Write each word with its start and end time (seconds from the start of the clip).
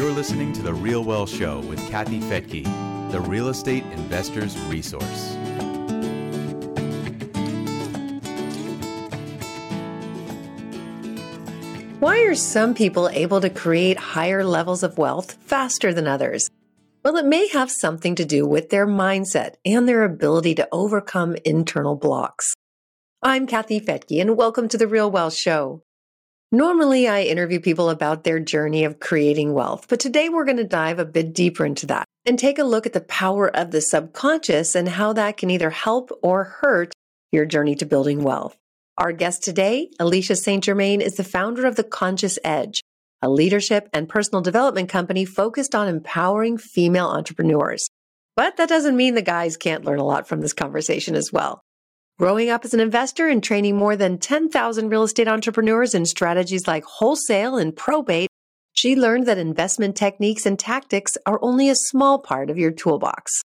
You're 0.00 0.12
listening 0.12 0.54
to 0.54 0.62
The 0.62 0.72
Real 0.72 1.04
Wealth 1.04 1.28
Show 1.28 1.60
with 1.60 1.78
Kathy 1.90 2.20
Fettke, 2.20 2.64
the 3.10 3.20
real 3.20 3.48
estate 3.48 3.84
investor's 3.92 4.58
resource. 4.60 5.36
Why 11.98 12.20
are 12.20 12.34
some 12.34 12.72
people 12.72 13.10
able 13.10 13.42
to 13.42 13.50
create 13.50 13.98
higher 13.98 14.42
levels 14.42 14.82
of 14.82 14.96
wealth 14.96 15.34
faster 15.42 15.92
than 15.92 16.06
others? 16.06 16.48
Well, 17.04 17.18
it 17.18 17.26
may 17.26 17.48
have 17.48 17.70
something 17.70 18.14
to 18.14 18.24
do 18.24 18.46
with 18.46 18.70
their 18.70 18.86
mindset 18.86 19.56
and 19.66 19.86
their 19.86 20.04
ability 20.04 20.54
to 20.54 20.68
overcome 20.72 21.36
internal 21.44 21.94
blocks. 21.94 22.54
I'm 23.22 23.46
Kathy 23.46 23.78
Fettke, 23.82 24.18
and 24.18 24.34
welcome 24.34 24.66
to 24.68 24.78
the 24.78 24.88
Real 24.88 25.10
Wealth 25.10 25.34
Show. 25.34 25.82
Normally, 26.52 27.06
I 27.06 27.22
interview 27.22 27.60
people 27.60 27.90
about 27.90 28.24
their 28.24 28.40
journey 28.40 28.82
of 28.82 28.98
creating 28.98 29.52
wealth, 29.52 29.86
but 29.88 30.00
today 30.00 30.28
we're 30.28 30.44
going 30.44 30.56
to 30.56 30.64
dive 30.64 30.98
a 30.98 31.04
bit 31.04 31.32
deeper 31.32 31.64
into 31.64 31.86
that 31.86 32.04
and 32.26 32.36
take 32.36 32.58
a 32.58 32.64
look 32.64 32.86
at 32.86 32.92
the 32.92 33.00
power 33.00 33.48
of 33.48 33.70
the 33.70 33.80
subconscious 33.80 34.74
and 34.74 34.88
how 34.88 35.12
that 35.12 35.36
can 35.36 35.48
either 35.48 35.70
help 35.70 36.10
or 36.22 36.42
hurt 36.42 36.92
your 37.30 37.46
journey 37.46 37.76
to 37.76 37.86
building 37.86 38.24
wealth. 38.24 38.56
Our 38.98 39.12
guest 39.12 39.44
today, 39.44 39.90
Alecia 40.00 40.36
St. 40.36 40.64
Germain, 40.64 41.00
is 41.00 41.14
the 41.14 41.22
founder 41.22 41.66
of 41.66 41.76
The 41.76 41.84
Conscious 41.84 42.36
Edge, 42.42 42.80
a 43.22 43.30
leadership 43.30 43.88
and 43.92 44.08
personal 44.08 44.42
development 44.42 44.88
company 44.88 45.24
focused 45.24 45.76
on 45.76 45.86
empowering 45.86 46.58
female 46.58 47.06
entrepreneurs. 47.06 47.88
But 48.34 48.56
that 48.56 48.68
doesn't 48.68 48.96
mean 48.96 49.14
the 49.14 49.22
guys 49.22 49.56
can't 49.56 49.84
learn 49.84 50.00
a 50.00 50.04
lot 50.04 50.26
from 50.26 50.40
this 50.40 50.52
conversation 50.52 51.14
as 51.14 51.32
well. 51.32 51.62
Growing 52.20 52.50
up 52.50 52.66
as 52.66 52.74
an 52.74 52.80
investor 52.80 53.28
and 53.28 53.42
training 53.42 53.76
more 53.76 53.96
than 53.96 54.18
10,000 54.18 54.90
real 54.90 55.04
estate 55.04 55.26
entrepreneurs 55.26 55.94
in 55.94 56.04
strategies 56.04 56.68
like 56.68 56.84
wholesale 56.84 57.56
and 57.56 57.74
probate, 57.74 58.28
she 58.74 58.94
learned 58.94 59.24
that 59.24 59.38
investment 59.38 59.96
techniques 59.96 60.44
and 60.44 60.58
tactics 60.58 61.16
are 61.24 61.38
only 61.40 61.70
a 61.70 61.74
small 61.74 62.18
part 62.18 62.50
of 62.50 62.58
your 62.58 62.72
toolbox. 62.72 63.40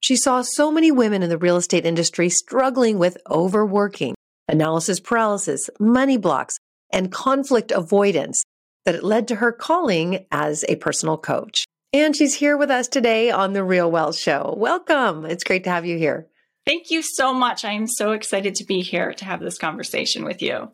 She 0.00 0.16
saw 0.16 0.42
so 0.42 0.70
many 0.70 0.92
women 0.92 1.22
in 1.22 1.30
the 1.30 1.38
real 1.38 1.56
estate 1.56 1.86
industry 1.86 2.28
struggling 2.28 2.98
with 2.98 3.16
overworking, 3.30 4.14
analysis 4.48 5.00
paralysis, 5.00 5.70
money 5.80 6.18
blocks, 6.18 6.58
and 6.92 7.10
conflict 7.10 7.70
avoidance 7.70 8.44
that 8.84 8.96
it 8.96 9.02
led 9.02 9.28
to 9.28 9.36
her 9.36 9.50
calling 9.50 10.26
as 10.30 10.62
a 10.68 10.76
personal 10.76 11.16
coach. 11.16 11.64
And 11.94 12.14
she's 12.14 12.34
here 12.34 12.58
with 12.58 12.70
us 12.70 12.86
today 12.86 13.30
on 13.30 13.54
The 13.54 13.64
Real 13.64 13.90
Wealth 13.90 14.18
Show. 14.18 14.56
Welcome. 14.58 15.24
It's 15.24 15.42
great 15.42 15.64
to 15.64 15.70
have 15.70 15.86
you 15.86 15.96
here. 15.96 16.26
Thank 16.66 16.90
you 16.90 17.02
so 17.02 17.32
much. 17.32 17.64
I 17.64 17.72
am 17.72 17.86
so 17.86 18.12
excited 18.12 18.54
to 18.56 18.64
be 18.64 18.80
here 18.80 19.12
to 19.14 19.24
have 19.24 19.40
this 19.40 19.58
conversation 19.58 20.24
with 20.24 20.42
you. 20.42 20.70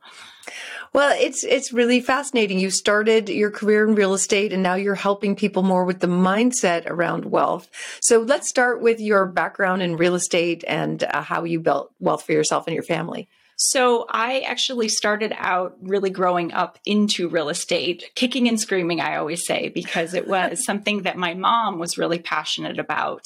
Well, 0.92 1.14
it's 1.18 1.44
it's 1.44 1.72
really 1.72 2.00
fascinating. 2.00 2.58
You 2.58 2.70
started 2.70 3.28
your 3.28 3.50
career 3.50 3.86
in 3.86 3.94
real 3.94 4.14
estate 4.14 4.52
and 4.52 4.62
now 4.62 4.74
you're 4.74 4.94
helping 4.94 5.36
people 5.36 5.62
more 5.62 5.84
with 5.84 6.00
the 6.00 6.06
mindset 6.06 6.86
around 6.86 7.26
wealth. 7.26 7.68
So 8.00 8.20
let's 8.20 8.48
start 8.48 8.80
with 8.80 9.00
your 9.00 9.26
background 9.26 9.82
in 9.82 9.96
real 9.96 10.14
estate 10.14 10.64
and 10.66 11.02
uh, 11.02 11.22
how 11.22 11.44
you 11.44 11.60
built 11.60 11.92
wealth 12.00 12.24
for 12.24 12.32
yourself 12.32 12.66
and 12.66 12.74
your 12.74 12.82
family. 12.82 13.28
So 13.58 14.04
I 14.10 14.40
actually 14.40 14.88
started 14.88 15.32
out 15.34 15.76
really 15.80 16.10
growing 16.10 16.52
up 16.52 16.78
into 16.84 17.26
real 17.30 17.48
estate, 17.48 18.04
kicking 18.14 18.48
and 18.48 18.60
screaming, 18.60 19.00
I 19.00 19.16
always 19.16 19.46
say, 19.46 19.70
because 19.70 20.12
it 20.12 20.28
was 20.28 20.62
something 20.66 21.02
that 21.02 21.16
my 21.16 21.32
mom 21.32 21.78
was 21.78 21.96
really 21.96 22.18
passionate 22.18 22.78
about 22.78 23.24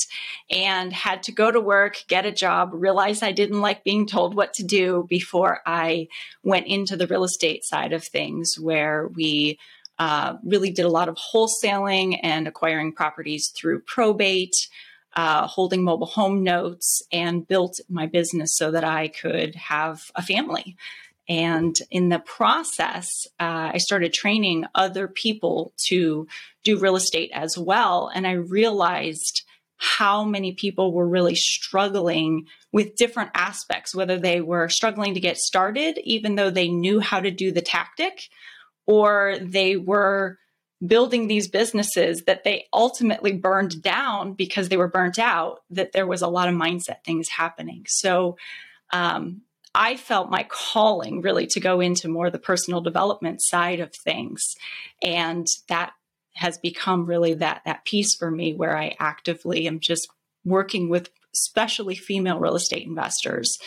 and 0.49 0.93
had 0.93 1.25
to 1.25 1.33
go 1.33 1.51
to 1.51 1.61
work, 1.61 2.05
get 2.07 2.27
a 2.27 2.33
job, 2.33 2.71
realize 2.73 3.25
I 3.25 3.33
didn't 3.33 3.61
like 3.61 3.83
being 3.83 4.07
told 4.07 4.37
what 4.37 4.55
to 4.55 4.63
do 4.63 5.05
before 5.09 5.61
I 5.67 6.07
went 6.45 6.69
into 6.69 6.97
the 6.97 7.09
real 7.09 7.25
estate 7.25 7.65
side 7.65 7.93
of 7.93 8.05
things 8.05 8.55
where 8.59 9.09
we 9.09 9.59
uh, 9.99 10.37
really 10.45 10.71
did 10.71 10.85
a 10.85 10.91
lot 10.91 11.09
of 11.09 11.17
wholesaling 11.17 12.21
and 12.23 12.47
acquiring 12.47 12.93
properties 12.93 13.49
through 13.49 13.81
probate 13.81 14.55
uh, 15.15 15.47
holding 15.47 15.83
mobile 15.83 16.07
home 16.07 16.43
notes 16.43 17.03
and 17.13 17.47
built 17.47 17.81
my 17.89 18.07
business 18.07 18.57
so 18.57 18.71
that 18.71 18.85
I 18.85 19.09
could 19.09 19.55
have 19.55 20.11
a 20.15 20.23
family. 20.23 20.77
And 21.29 21.79
in 21.93 22.09
the 22.09 22.19
process, 22.19 23.09
uh, 23.39 23.71
I 23.75 23.79
started 23.79 24.13
training 24.13 24.65
other 24.75 25.07
people 25.07 25.73
to 25.87 26.27
do 26.65 26.79
real 26.79 26.97
estate 26.97 27.31
as 27.33 27.57
well. 27.57 28.11
And 28.13 28.27
I 28.27 28.33
realized 28.33 29.45
how 29.77 30.25
many 30.25 30.53
people 30.53 30.93
were 30.93 31.07
really 31.07 31.37
struggling 31.37 32.47
with 32.73 32.97
different 32.97 33.31
aspects, 33.35 33.95
whether 33.95 34.19
they 34.19 34.41
were 34.41 34.69
struggling 34.69 35.15
to 35.15 35.21
get 35.21 35.37
started, 35.37 35.99
even 36.03 36.35
though 36.35 36.51
they 36.51 36.69
knew 36.69 36.99
how 36.99 37.21
to 37.21 37.31
do 37.31 37.53
the 37.53 37.63
tactic, 37.63 38.29
or 38.87 39.37
they 39.41 39.77
were 39.77 40.40
building 40.85 41.27
these 41.27 41.49
businesses 41.49 42.23
that 42.27 42.45
they 42.45 42.67
ultimately 42.73 43.33
burned 43.33 43.83
down 43.83 44.33
because 44.33 44.69
they 44.69 44.77
were 44.77 44.89
burnt 44.89 45.19
out, 45.19 45.61
that 45.71 45.93
there 45.93 46.07
was 46.07 46.23
a 46.23 46.29
lot 46.29 46.49
of 46.49 46.55
mindset 46.55 47.05
things 47.05 47.29
happening. 47.29 47.85
So 47.87 48.37
um, 48.93 49.43
I 49.75 49.97
felt 49.97 50.31
my 50.31 50.47
calling 50.49 51.21
really 51.21 51.47
to 51.49 51.61
go 51.61 51.81
into 51.81 52.09
more 52.09 52.31
the 52.31 52.39
personal 52.39 52.81
development 52.81 53.43
side 53.43 53.81
of 53.81 53.95
things. 53.95 54.55
And 55.03 55.47
that 55.69 55.93
has 56.35 56.59
become 56.59 57.07
really 57.07 57.35
that 57.35 57.63
that 57.67 57.85
piece 57.85 58.15
for 58.15 58.31
me 58.31 58.55
where 58.55 58.77
I 58.77 58.97
actively 58.99 59.67
am 59.67 59.81
just 59.81 60.09
working 60.45 60.89
with 60.89 61.11
especially 61.35 61.95
female 61.95 62.39
real 62.39 62.57
estate 62.57 62.87
investors 62.87 63.59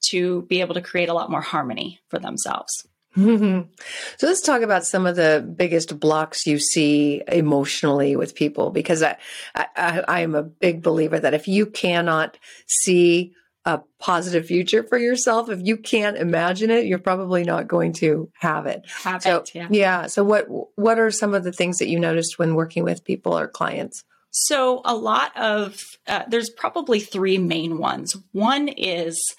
to 0.00 0.42
be 0.42 0.60
able 0.60 0.74
to 0.74 0.80
create 0.80 1.08
a 1.08 1.14
lot 1.14 1.30
more 1.30 1.40
harmony 1.40 2.00
for 2.08 2.18
themselves. 2.18 2.86
Mm-hmm. 3.18 3.68
So 4.16 4.26
let's 4.26 4.40
talk 4.40 4.62
about 4.62 4.86
some 4.86 5.04
of 5.04 5.16
the 5.16 5.44
biggest 5.56 5.98
blocks 5.98 6.46
you 6.46 6.58
see 6.58 7.22
emotionally 7.26 8.14
with 8.14 8.34
people, 8.34 8.70
because 8.70 9.02
I, 9.02 9.16
I, 9.54 10.04
I 10.06 10.20
am 10.20 10.34
a 10.34 10.44
big 10.44 10.82
believer 10.82 11.18
that 11.18 11.34
if 11.34 11.48
you 11.48 11.66
cannot 11.66 12.38
see 12.66 13.32
a 13.64 13.80
positive 13.98 14.46
future 14.46 14.82
for 14.82 14.96
yourself, 14.96 15.50
if 15.50 15.58
you 15.62 15.76
can't 15.76 16.16
imagine 16.16 16.70
it, 16.70 16.86
you're 16.86 16.98
probably 16.98 17.42
not 17.42 17.66
going 17.68 17.92
to 17.94 18.30
have 18.38 18.66
it. 18.66 18.86
Have 19.02 19.22
so, 19.22 19.38
it, 19.38 19.50
yeah. 19.52 19.68
yeah. 19.70 20.06
So 20.06 20.24
what 20.24 20.46
what 20.76 20.98
are 20.98 21.10
some 21.10 21.34
of 21.34 21.44
the 21.44 21.52
things 21.52 21.78
that 21.78 21.88
you 21.88 21.98
noticed 21.98 22.38
when 22.38 22.54
working 22.54 22.84
with 22.84 23.04
people 23.04 23.36
or 23.36 23.48
clients? 23.48 24.04
So 24.30 24.80
a 24.84 24.94
lot 24.94 25.36
of 25.36 25.82
uh, 26.06 26.22
there's 26.28 26.50
probably 26.50 27.00
three 27.00 27.36
main 27.36 27.78
ones. 27.78 28.16
One 28.32 28.68
is 28.68 29.34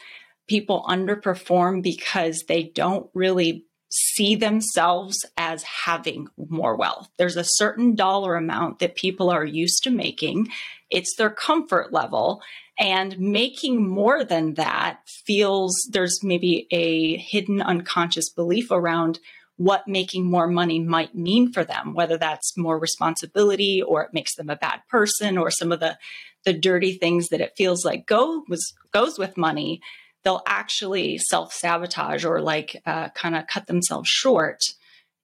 people 0.47 0.83
underperform 0.87 1.81
because 1.81 2.43
they 2.47 2.63
don't 2.63 3.09
really 3.13 3.65
see 3.89 4.35
themselves 4.35 5.25
as 5.37 5.63
having 5.63 6.27
more 6.37 6.75
wealth. 6.75 7.09
There's 7.17 7.37
a 7.37 7.43
certain 7.43 7.95
dollar 7.95 8.35
amount 8.35 8.79
that 8.79 8.95
people 8.95 9.29
are 9.29 9.45
used 9.45 9.83
to 9.83 9.91
making, 9.91 10.49
it's 10.89 11.15
their 11.17 11.29
comfort 11.29 11.91
level. 11.91 12.41
And 12.79 13.19
making 13.19 13.89
more 13.89 14.23
than 14.23 14.53
that 14.53 15.01
feels 15.25 15.75
there's 15.91 16.19
maybe 16.23 16.65
a 16.71 17.17
hidden 17.17 17.61
unconscious 17.61 18.29
belief 18.29 18.71
around 18.71 19.19
what 19.57 19.85
making 19.89 20.31
more 20.31 20.47
money 20.47 20.79
might 20.79 21.13
mean 21.13 21.51
for 21.51 21.65
them, 21.65 21.93
whether 21.93 22.17
that's 22.17 22.55
more 22.55 22.79
responsibility 22.79 23.81
or 23.81 24.03
it 24.03 24.13
makes 24.13 24.33
them 24.35 24.49
a 24.49 24.55
bad 24.55 24.79
person 24.89 25.37
or 25.37 25.51
some 25.51 25.73
of 25.73 25.81
the 25.81 25.97
the 26.45 26.53
dirty 26.53 26.93
things 26.93 27.27
that 27.27 27.41
it 27.41 27.53
feels 27.57 27.83
like 27.83 28.05
go 28.05 28.43
was 28.47 28.73
goes 28.93 29.19
with 29.19 29.35
money 29.35 29.81
they'll 30.23 30.43
actually 30.45 31.17
self 31.17 31.53
sabotage 31.53 32.25
or 32.25 32.41
like 32.41 32.81
uh, 32.85 33.09
kind 33.09 33.35
of 33.35 33.47
cut 33.47 33.67
themselves 33.67 34.09
short 34.09 34.63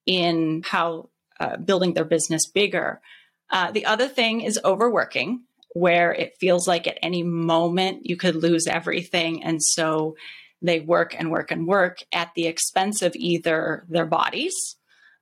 in 0.06 0.62
how 0.66 1.10
uh, 1.40 1.58
building 1.58 1.94
their 1.94 2.06
business 2.06 2.50
bigger. 2.50 3.02
Uh, 3.50 3.72
the 3.72 3.86
other 3.86 4.08
thing 4.08 4.42
is 4.42 4.60
overworking, 4.64 5.44
where 5.74 6.14
it 6.14 6.38
feels 6.40 6.68
like 6.68 6.88
at 6.88 6.98
any 7.02 7.24
moment 7.24 8.06
you 8.06 8.16
could 8.16 8.36
lose 8.36 8.66
everything. 8.68 9.44
And 9.44 9.62
so 9.62 10.16
they 10.62 10.80
work 10.80 11.16
and 11.18 11.32
work 11.32 11.52
and 11.52 11.68
work 11.68 12.00
at 12.12 12.32
the 12.36 12.48
expense 12.48 13.02
of 13.02 13.16
either 13.16 13.86
their 13.90 14.06
bodies. 14.06 14.78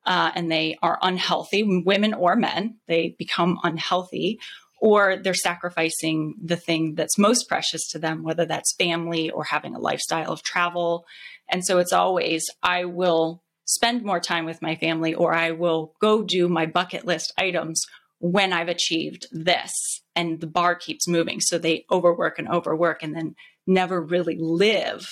Uh, 0.05 0.31
and 0.35 0.51
they 0.51 0.77
are 0.83 0.99
unhealthy, 1.01 1.63
women 1.85 2.13
or 2.13 2.35
men, 2.35 2.77
they 2.87 3.15
become 3.17 3.57
unhealthy, 3.63 4.37
or 4.83 5.15
they're 5.15 5.33
sacrificing 5.33 6.35
the 6.43 6.57
thing 6.57 6.93
that's 6.95 7.17
most 7.17 7.47
precious 7.47 7.87
to 7.87 7.97
them, 7.97 8.21
whether 8.21 8.45
that's 8.45 8.75
family 8.75 9.29
or 9.29 9.45
having 9.45 9.73
a 9.73 9.79
lifestyle 9.79 10.29
of 10.29 10.43
travel. 10.43 11.05
And 11.49 11.63
so 11.63 11.77
it's 11.77 11.93
always, 11.93 12.43
I 12.61 12.83
will 12.83 13.41
spend 13.63 14.03
more 14.03 14.19
time 14.19 14.43
with 14.43 14.61
my 14.61 14.75
family 14.75 15.13
or 15.13 15.33
I 15.33 15.51
will 15.51 15.93
go 16.01 16.21
do 16.21 16.49
my 16.49 16.65
bucket 16.65 17.05
list 17.05 17.31
items 17.37 17.81
when 18.19 18.51
I've 18.51 18.67
achieved 18.67 19.25
this. 19.31 19.71
And 20.17 20.41
the 20.41 20.47
bar 20.47 20.75
keeps 20.75 21.07
moving. 21.07 21.39
So 21.39 21.57
they 21.57 21.85
overwork 21.89 22.37
and 22.37 22.49
overwork 22.49 23.03
and 23.03 23.15
then 23.15 23.35
never 23.65 24.01
really 24.01 24.35
live 24.37 25.07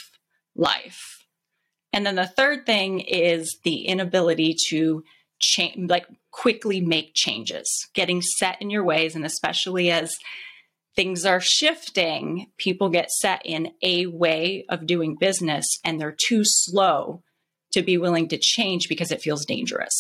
life. 0.53 0.99
And 1.93 2.05
then 2.05 2.15
the 2.15 2.27
third 2.27 2.65
thing 2.65 2.99
is 2.99 3.57
the 3.63 3.85
inability 3.85 4.57
to 4.67 5.05
change, 5.41 5.89
like 5.89 6.07
quickly 6.31 6.81
make 6.81 7.11
changes, 7.13 7.87
getting 7.93 8.21
set 8.21 8.61
in 8.61 8.69
your 8.69 8.83
ways. 8.83 9.15
And 9.15 9.25
especially 9.25 9.91
as 9.91 10.15
things 10.95 11.25
are 11.25 11.41
shifting, 11.41 12.47
people 12.57 12.89
get 12.89 13.11
set 13.11 13.41
in 13.45 13.71
a 13.81 14.05
way 14.07 14.65
of 14.69 14.85
doing 14.85 15.17
business 15.19 15.65
and 15.83 15.99
they're 15.99 16.15
too 16.27 16.41
slow 16.43 17.23
to 17.73 17.81
be 17.81 17.97
willing 17.97 18.27
to 18.29 18.37
change 18.37 18.87
because 18.89 19.11
it 19.11 19.21
feels 19.21 19.45
dangerous. 19.45 19.93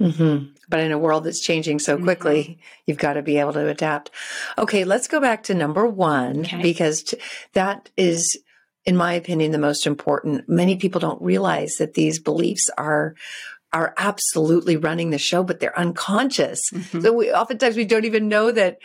Mm-hmm. 0.00 0.52
But 0.68 0.80
in 0.80 0.92
a 0.92 0.98
world 0.98 1.24
that's 1.24 1.40
changing 1.40 1.78
so 1.78 1.98
quickly, 1.98 2.42
mm-hmm. 2.42 2.60
you've 2.86 2.98
got 2.98 3.14
to 3.14 3.22
be 3.22 3.38
able 3.38 3.54
to 3.54 3.66
adapt. 3.66 4.10
Okay, 4.58 4.84
let's 4.84 5.08
go 5.08 5.20
back 5.20 5.44
to 5.44 5.54
number 5.54 5.86
one 5.86 6.40
okay. 6.40 6.60
because 6.60 7.02
t- 7.02 7.18
that 7.54 7.90
is, 7.96 8.38
in 8.84 8.96
my 8.96 9.14
opinion, 9.14 9.52
the 9.52 9.58
most 9.58 9.86
important. 9.86 10.48
Many 10.48 10.76
people 10.76 11.00
don't 11.00 11.22
realize 11.22 11.76
that 11.78 11.94
these 11.94 12.20
beliefs 12.20 12.68
are 12.76 13.14
are 13.76 13.92
absolutely 13.98 14.78
running 14.78 15.10
the 15.10 15.18
show, 15.18 15.44
but 15.44 15.60
they're 15.60 15.78
unconscious. 15.78 16.62
Mm-hmm. 16.72 17.00
So 17.02 17.12
we 17.12 17.30
oftentimes 17.30 17.76
we 17.76 17.84
don't 17.84 18.06
even 18.06 18.26
know 18.26 18.50
that 18.50 18.78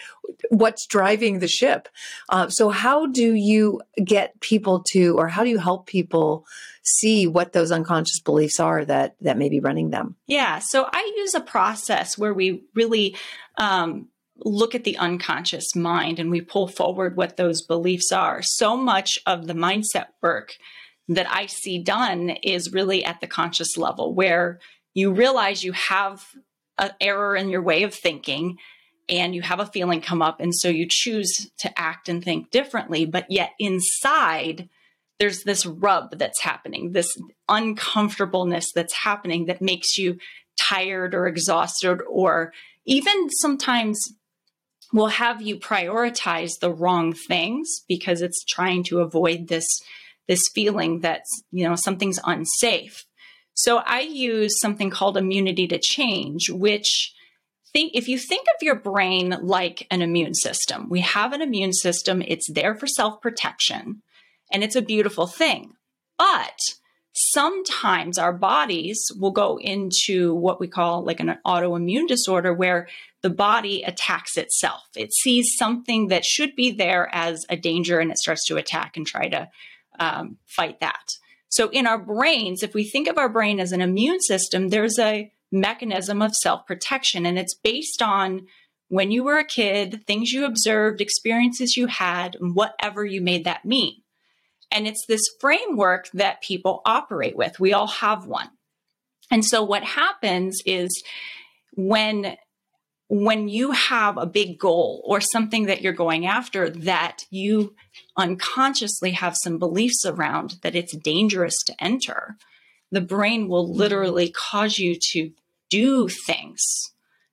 what's 0.50 0.86
driving 0.86 1.40
the 1.40 1.48
ship. 1.48 1.88
Uh, 2.28 2.50
so 2.50 2.68
how 2.68 3.06
do 3.06 3.34
you 3.34 3.82
get 4.04 4.38
people 4.42 4.84
to, 4.92 5.18
or 5.18 5.30
how 5.30 5.46
do 5.46 5.50
you 5.50 5.60
help 5.60 5.88
people 5.88 6.46
see 6.84 7.26
what 7.26 7.54
those 7.54 7.72
unconscious 7.72 8.20
beliefs 8.20 8.60
are 8.60 8.84
that 8.84 9.16
that 9.22 9.38
may 9.38 9.48
be 9.48 9.62
running 9.62 9.92
them? 9.92 10.18
Yeah. 10.28 10.60
So 10.60 10.86
I 10.92 11.14
use 11.16 11.36
a 11.36 11.42
process 11.42 12.18
where 12.18 12.34
we 12.34 12.66
really 12.76 13.16
um, 13.58 14.10
look 14.44 14.76
at 14.76 14.84
the 14.84 14.98
unconscious 14.98 15.74
mind 15.74 16.20
and 16.20 16.30
we 16.30 16.42
pull 16.42 16.68
forward 16.68 17.16
what 17.16 17.38
those 17.38 17.62
beliefs 17.62 18.12
are. 18.12 18.42
So 18.42 18.76
much 18.76 19.20
of 19.26 19.48
the 19.48 19.54
mindset 19.54 20.08
work 20.22 20.58
that 21.08 21.28
I 21.30 21.46
see 21.46 21.80
done 21.80 22.32
is 22.44 22.74
really 22.74 23.04
at 23.06 23.22
the 23.22 23.28
conscious 23.28 23.78
level 23.78 24.14
where 24.14 24.60
you 24.94 25.12
realize 25.12 25.64
you 25.64 25.72
have 25.72 26.24
an 26.78 26.92
error 27.00 27.36
in 27.36 27.50
your 27.50 27.62
way 27.62 27.84
of 27.84 27.94
thinking 27.94 28.58
and 29.10 29.36
you 29.36 29.42
have 29.42 29.60
a 29.60 29.66
feeling 29.66 30.02
come 30.02 30.22
up 30.22 30.40
and 30.40 30.56
so 30.56 30.68
you 30.68 30.88
choose 30.90 31.50
to 31.60 31.80
act 31.80 32.10
and 32.10 32.24
think 32.24 32.50
differently 32.52 33.06
but 33.06 33.26
yet 33.30 33.52
inside 33.60 34.70
there's 35.20 35.44
this 35.44 35.66
rub 35.66 36.18
that's 36.18 36.42
happening 36.42 36.92
this 36.92 37.16
uncomfortableness 37.50 38.72
that's 38.74 38.94
happening 38.94 39.46
that 39.46 39.62
makes 39.62 39.98
you 39.98 40.18
tired 40.60 41.14
or 41.14 41.28
exhausted 41.28 42.02
or 42.10 42.54
even 42.86 43.30
sometimes 43.30 44.00
will 44.94 45.08
have 45.08 45.42
you 45.42 45.58
prioritize 45.58 46.60
the 46.60 46.72
wrong 46.72 47.14
things 47.14 47.82
because 47.88 48.22
it's 48.22 48.44
trying 48.46 48.84
to 48.84 49.00
avoid 49.00 49.48
this 49.48 49.68
this 50.28 50.50
feeling 50.54 51.02
that 51.02 51.24
you 51.52 51.68
know 51.68 51.76
something's 51.76 52.20
unsafe 52.26 53.06
so 53.54 53.78
I 53.78 54.02
use 54.02 54.60
something 54.60 54.90
called 54.90 55.18
immunity 55.18 55.68
to 55.68 55.80
change, 55.80 56.50
which 56.50 57.14
think 57.74 57.92
if 57.96 58.08
you 58.08 58.18
think 58.18 58.48
of 58.48 58.62
your 58.64 58.76
brain 58.76 59.36
like 59.42 59.88
an 59.92 60.02
immune 60.02 60.34
system, 60.34 60.90
we 60.90 61.02
have 61.02 61.34
an 61.34 61.42
immune 61.42 61.74
system, 61.74 62.22
it's 62.28 62.52
there 62.52 62.76
for 62.76 62.88
self-protection, 62.88 64.02
and 64.52 64.64
it's 64.64 64.76
a 64.76 64.82
beautiful 64.82 65.28
thing. 65.28 65.74
But 66.18 66.58
sometimes 67.14 68.18
our 68.18 68.34
bodies 68.34 69.12
will 69.20 69.32
go 69.32 69.58
into 69.60 70.34
what 70.34 70.60
we 70.60 70.68
call 70.68 71.04
like 71.04 71.20
an 71.20 71.38
autoimmune 71.46 72.08
disorder 72.08 72.54
where 72.54 72.88
the 73.22 73.30
body 73.30 73.84
attacks 73.84 74.38
itself. 74.38 74.84
It 74.96 75.14
sees 75.14 75.56
something 75.58 76.08
that 76.08 76.26
should 76.26 76.56
be 76.56 76.72
there 76.72 77.10
as 77.14 77.46
a 77.50 77.58
danger 77.58 78.00
and 78.00 78.12
it 78.12 78.18
starts 78.18 78.46
to 78.48 78.58
attack 78.58 78.98
and 78.98 79.06
try 79.06 79.28
to 79.30 79.50
um, 80.00 80.38
fight 80.48 80.80
that. 80.80 81.04
So 81.52 81.70
in 81.70 81.86
our 81.86 82.00
brains, 82.00 82.64
if 82.64 82.74
we 82.74 82.86
think 82.86 83.08
of 83.08 83.18
our 83.18 83.30
brain 83.30 83.60
as 83.60 83.74
an 83.74 83.82
immune 83.82 84.22
system, 84.22 84.70
there's 84.70 84.98
a 84.98 85.32
mechanism 85.52 86.22
of 86.22 86.34
self 86.34 86.66
protection, 86.66 87.26
and 87.26 87.38
it's 87.38 87.54
based 87.54 88.02
on 88.02 88.48
when 88.88 89.12
you 89.12 89.24
were 89.24 89.38
a 89.38 89.46
kid, 89.46 90.04
things 90.08 90.32
you 90.32 90.46
observed, 90.46 91.02
experiences 91.02 91.78
you 91.78 91.88
had, 91.88 92.36
and 92.40 92.56
whatever 92.56 93.06
you 93.06 93.22
made 93.22 93.46
that 93.46 93.66
mean. 93.66 94.02
And 94.72 94.88
it's 94.88 95.06
this 95.08 95.22
framework 95.40 96.10
that 96.14 96.42
people 96.42 96.82
operate 96.86 97.36
with. 97.36 97.60
We 97.60 97.74
all 97.74 97.88
have 97.88 98.26
one. 98.26 98.50
And 99.30 99.46
so 99.46 99.64
what 99.64 99.84
happens 99.84 100.58
is 100.66 101.04
when 101.76 102.38
when 103.14 103.50
you 103.50 103.72
have 103.72 104.18
a 104.18 104.26
big 104.26 104.58
goal 104.58 105.02
or 105.04 105.20
something 105.20 105.66
that 105.66 105.82
you're 105.82 105.92
going 105.92 106.26
after 106.26 106.70
that 106.70 107.26
you 107.30 107.76
unconsciously 108.16 109.12
have 109.12 109.36
some 109.36 109.60
beliefs 109.60 110.06
around 110.06 110.56
that 110.62 110.78
it's 110.78 110.96
dangerous 110.96 111.62
to 111.66 111.76
enter, 111.84 112.38
the 112.90 113.02
brain 113.02 113.50
will 113.50 113.68
mm-hmm. 113.68 113.80
literally 113.80 114.30
cause 114.30 114.78
you 114.78 114.96
to 115.12 115.30
do 115.70 116.08
things. 116.08 116.62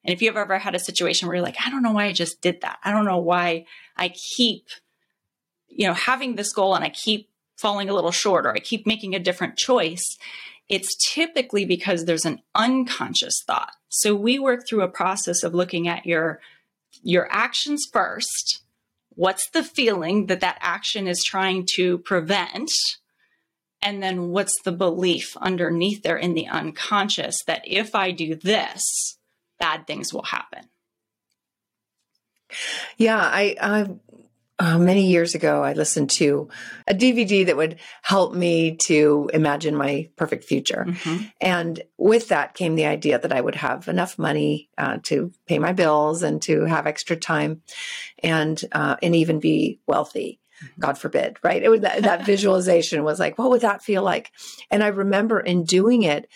And 0.02 0.12
if 0.12 0.20
you've 0.20 0.36
ever 0.36 0.58
had 0.58 0.74
a 0.74 0.80
situation 0.80 1.28
where 1.28 1.36
you're 1.36 1.44
like, 1.44 1.64
I 1.64 1.70
don't 1.70 1.84
know 1.84 1.92
why 1.92 2.06
I 2.06 2.12
just 2.12 2.40
did 2.40 2.62
that. 2.62 2.80
I 2.82 2.90
don't 2.90 3.04
know 3.04 3.18
why 3.18 3.64
I 3.96 4.08
keep, 4.08 4.64
you 5.68 5.86
know, 5.86 5.94
having 5.94 6.34
this 6.34 6.52
goal 6.52 6.74
and 6.74 6.84
I 6.84 6.88
keep 6.88 7.30
falling 7.56 7.88
a 7.88 7.94
little 7.94 8.10
short 8.10 8.46
or 8.46 8.50
I 8.50 8.58
keep 8.58 8.84
making 8.84 9.14
a 9.14 9.20
different 9.20 9.56
choice 9.56 10.18
it's 10.68 11.14
typically 11.14 11.64
because 11.64 12.04
there's 12.04 12.24
an 12.24 12.40
unconscious 12.54 13.42
thought. 13.46 13.72
So 13.88 14.14
we 14.14 14.38
work 14.38 14.66
through 14.66 14.82
a 14.82 14.88
process 14.88 15.42
of 15.42 15.54
looking 15.54 15.88
at 15.88 16.06
your 16.06 16.40
your 17.02 17.28
actions 17.30 17.86
first. 17.92 18.62
What's 19.10 19.48
the 19.50 19.62
feeling 19.62 20.26
that 20.26 20.40
that 20.40 20.58
action 20.60 21.06
is 21.06 21.24
trying 21.24 21.66
to 21.76 21.98
prevent? 21.98 22.70
And 23.80 24.02
then 24.02 24.30
what's 24.30 24.60
the 24.64 24.72
belief 24.72 25.36
underneath 25.36 26.02
there 26.02 26.16
in 26.16 26.34
the 26.34 26.48
unconscious 26.48 27.36
that 27.46 27.62
if 27.64 27.94
I 27.94 28.10
do 28.10 28.34
this, 28.34 29.18
bad 29.58 29.86
things 29.86 30.12
will 30.12 30.24
happen? 30.24 30.68
Yeah, 32.96 33.18
I, 33.18 33.56
I 33.60 33.90
uh, 34.58 34.78
many 34.78 35.06
years 35.06 35.34
ago, 35.34 35.62
I 35.62 35.72
listened 35.72 36.10
to 36.10 36.48
a 36.86 36.94
DVD 36.94 37.46
that 37.46 37.56
would 37.56 37.78
help 38.02 38.34
me 38.34 38.76
to 38.82 39.30
imagine 39.32 39.76
my 39.76 40.10
perfect 40.16 40.44
future. 40.44 40.84
Mm-hmm. 40.88 41.24
And 41.40 41.82
with 41.96 42.28
that 42.28 42.54
came 42.54 42.74
the 42.74 42.86
idea 42.86 43.18
that 43.18 43.32
I 43.32 43.40
would 43.40 43.54
have 43.54 43.86
enough 43.86 44.18
money 44.18 44.68
uh, 44.76 44.98
to 45.04 45.32
pay 45.46 45.58
my 45.58 45.72
bills 45.72 46.22
and 46.22 46.42
to 46.42 46.64
have 46.64 46.86
extra 46.86 47.16
time 47.16 47.62
and, 48.22 48.60
uh, 48.72 48.96
and 49.00 49.14
even 49.14 49.38
be 49.38 49.80
wealthy. 49.86 50.40
Mm-hmm. 50.62 50.80
God 50.80 50.98
forbid, 50.98 51.38
right? 51.44 51.62
It 51.62 51.68
was 51.68 51.82
that, 51.82 52.02
that 52.02 52.26
visualization 52.26 53.04
was 53.04 53.20
like, 53.20 53.38
what 53.38 53.50
would 53.50 53.60
that 53.60 53.82
feel 53.82 54.02
like? 54.02 54.32
And 54.72 54.82
I 54.82 54.88
remember 54.88 55.38
in 55.38 55.64
doing 55.64 56.02
it, 56.02 56.28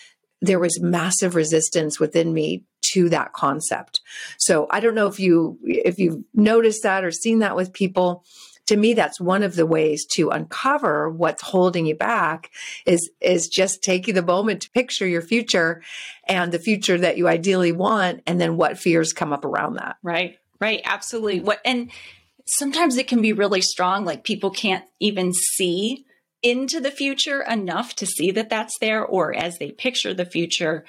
there 0.43 0.59
was 0.59 0.81
massive 0.81 1.35
resistance 1.35 1.99
within 1.99 2.33
me 2.33 2.63
to 2.91 3.07
that 3.09 3.31
concept. 3.31 4.01
So 4.37 4.67
I 4.69 4.81
don't 4.81 4.93
know 4.93 5.07
if 5.07 5.19
you 5.19 5.57
if 5.63 5.97
you've 5.97 6.21
noticed 6.33 6.83
that 6.83 7.03
or 7.03 7.11
seen 7.11 7.39
that 7.39 7.55
with 7.55 7.73
people. 7.73 8.23
To 8.67 8.77
me, 8.77 8.93
that's 8.93 9.19
one 9.19 9.43
of 9.43 9.55
the 9.55 9.65
ways 9.65 10.05
to 10.13 10.29
uncover 10.29 11.09
what's 11.09 11.41
holding 11.41 11.85
you 11.85 11.95
back 11.95 12.51
is 12.85 13.09
is 13.19 13.47
just 13.47 13.83
taking 13.83 14.15
the 14.15 14.21
moment 14.21 14.61
to 14.61 14.71
picture 14.71 15.07
your 15.07 15.21
future 15.21 15.81
and 16.27 16.51
the 16.51 16.59
future 16.59 16.97
that 16.97 17.17
you 17.17 17.27
ideally 17.27 17.71
want, 17.71 18.21
and 18.27 18.39
then 18.39 18.57
what 18.57 18.77
fears 18.77 19.13
come 19.13 19.33
up 19.33 19.45
around 19.45 19.75
that. 19.75 19.97
Right, 20.03 20.37
right, 20.59 20.81
absolutely. 20.85 21.39
What 21.41 21.59
and 21.65 21.89
sometimes 22.45 22.97
it 22.97 23.07
can 23.07 23.21
be 23.21 23.33
really 23.33 23.61
strong, 23.61 24.05
like 24.05 24.23
people 24.23 24.49
can't 24.49 24.85
even 24.99 25.33
see 25.33 26.05
into 26.43 26.81
the 26.81 26.91
future 26.91 27.41
enough 27.41 27.95
to 27.95 28.05
see 28.05 28.29
that 28.31 28.49
that's 28.49 28.77
there, 28.79 29.03
or 29.03 29.33
as 29.33 29.57
they 29.57 29.71
picture 29.71 30.13
the 30.13 30.25
future, 30.25 30.85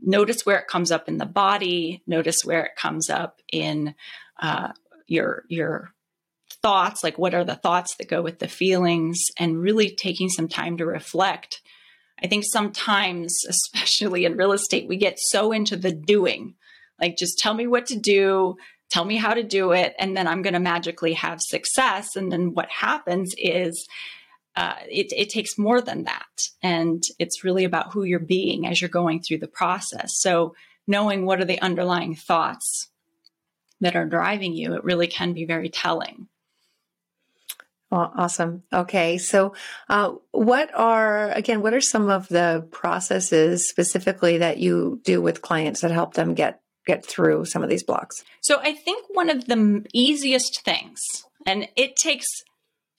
notice 0.00 0.44
where 0.44 0.58
it 0.58 0.66
comes 0.66 0.90
up 0.90 1.08
in 1.08 1.18
the 1.18 1.26
body, 1.26 2.02
notice 2.06 2.38
where 2.44 2.64
it 2.64 2.76
comes 2.76 3.08
up 3.08 3.40
in 3.52 3.94
uh, 4.40 4.72
your 5.06 5.44
your 5.48 5.92
thoughts, 6.62 7.02
like 7.04 7.16
what 7.16 7.34
are 7.34 7.44
the 7.44 7.54
thoughts 7.54 7.96
that 7.96 8.08
go 8.08 8.20
with 8.20 8.40
the 8.40 8.48
feelings, 8.48 9.18
and 9.38 9.62
really 9.62 9.94
taking 9.94 10.28
some 10.28 10.48
time 10.48 10.76
to 10.78 10.84
reflect. 10.84 11.62
I 12.22 12.26
think 12.26 12.44
sometimes, 12.44 13.44
especially 13.48 14.24
in 14.24 14.36
real 14.36 14.52
estate, 14.52 14.88
we 14.88 14.96
get 14.96 15.18
so 15.18 15.52
into 15.52 15.76
the 15.76 15.92
doing, 15.92 16.54
like 17.00 17.16
just 17.16 17.38
tell 17.38 17.54
me 17.54 17.66
what 17.66 17.86
to 17.86 17.96
do, 17.96 18.56
tell 18.90 19.04
me 19.04 19.16
how 19.16 19.34
to 19.34 19.44
do 19.44 19.70
it, 19.70 19.94
and 19.98 20.16
then 20.16 20.26
I'm 20.26 20.42
going 20.42 20.54
to 20.54 20.60
magically 20.60 21.12
have 21.14 21.40
success. 21.40 22.16
And 22.16 22.32
then 22.32 22.54
what 22.54 22.68
happens 22.68 23.32
is 23.38 23.86
uh, 24.56 24.74
it, 24.88 25.12
it 25.12 25.30
takes 25.30 25.58
more 25.58 25.80
than 25.80 26.04
that. 26.04 26.48
And 26.62 27.02
it's 27.18 27.44
really 27.44 27.64
about 27.64 27.92
who 27.92 28.04
you're 28.04 28.18
being 28.18 28.66
as 28.66 28.80
you're 28.80 28.88
going 28.88 29.22
through 29.22 29.38
the 29.38 29.48
process. 29.48 30.18
So, 30.18 30.54
knowing 30.86 31.24
what 31.24 31.40
are 31.40 31.44
the 31.44 31.60
underlying 31.60 32.16
thoughts 32.16 32.88
that 33.80 33.94
are 33.94 34.06
driving 34.06 34.54
you, 34.54 34.74
it 34.74 34.84
really 34.84 35.06
can 35.06 35.32
be 35.32 35.44
very 35.44 35.68
telling. 35.68 36.26
Well, 37.90 38.12
awesome. 38.16 38.62
Okay. 38.72 39.18
So, 39.18 39.54
uh, 39.88 40.14
what 40.30 40.70
are, 40.74 41.30
again, 41.32 41.60
what 41.60 41.74
are 41.74 41.80
some 41.80 42.08
of 42.08 42.28
the 42.28 42.66
processes 42.70 43.68
specifically 43.68 44.38
that 44.38 44.58
you 44.58 45.00
do 45.04 45.20
with 45.20 45.42
clients 45.42 45.80
that 45.80 45.90
help 45.90 46.14
them 46.14 46.34
get, 46.34 46.60
get 46.86 47.04
through 47.04 47.46
some 47.46 47.62
of 47.62 47.68
these 47.68 47.82
blocks? 47.82 48.24
So, 48.40 48.60
I 48.60 48.74
think 48.74 49.06
one 49.10 49.28
of 49.28 49.46
the 49.46 49.84
easiest 49.92 50.62
things, 50.64 51.00
and 51.46 51.68
it 51.76 51.96
takes 51.96 52.28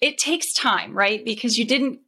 it 0.02 0.18
takes 0.18 0.54
time, 0.54 0.98
right? 0.98 1.24
Because 1.24 1.58
you 1.58 1.66
didn't 1.66 2.00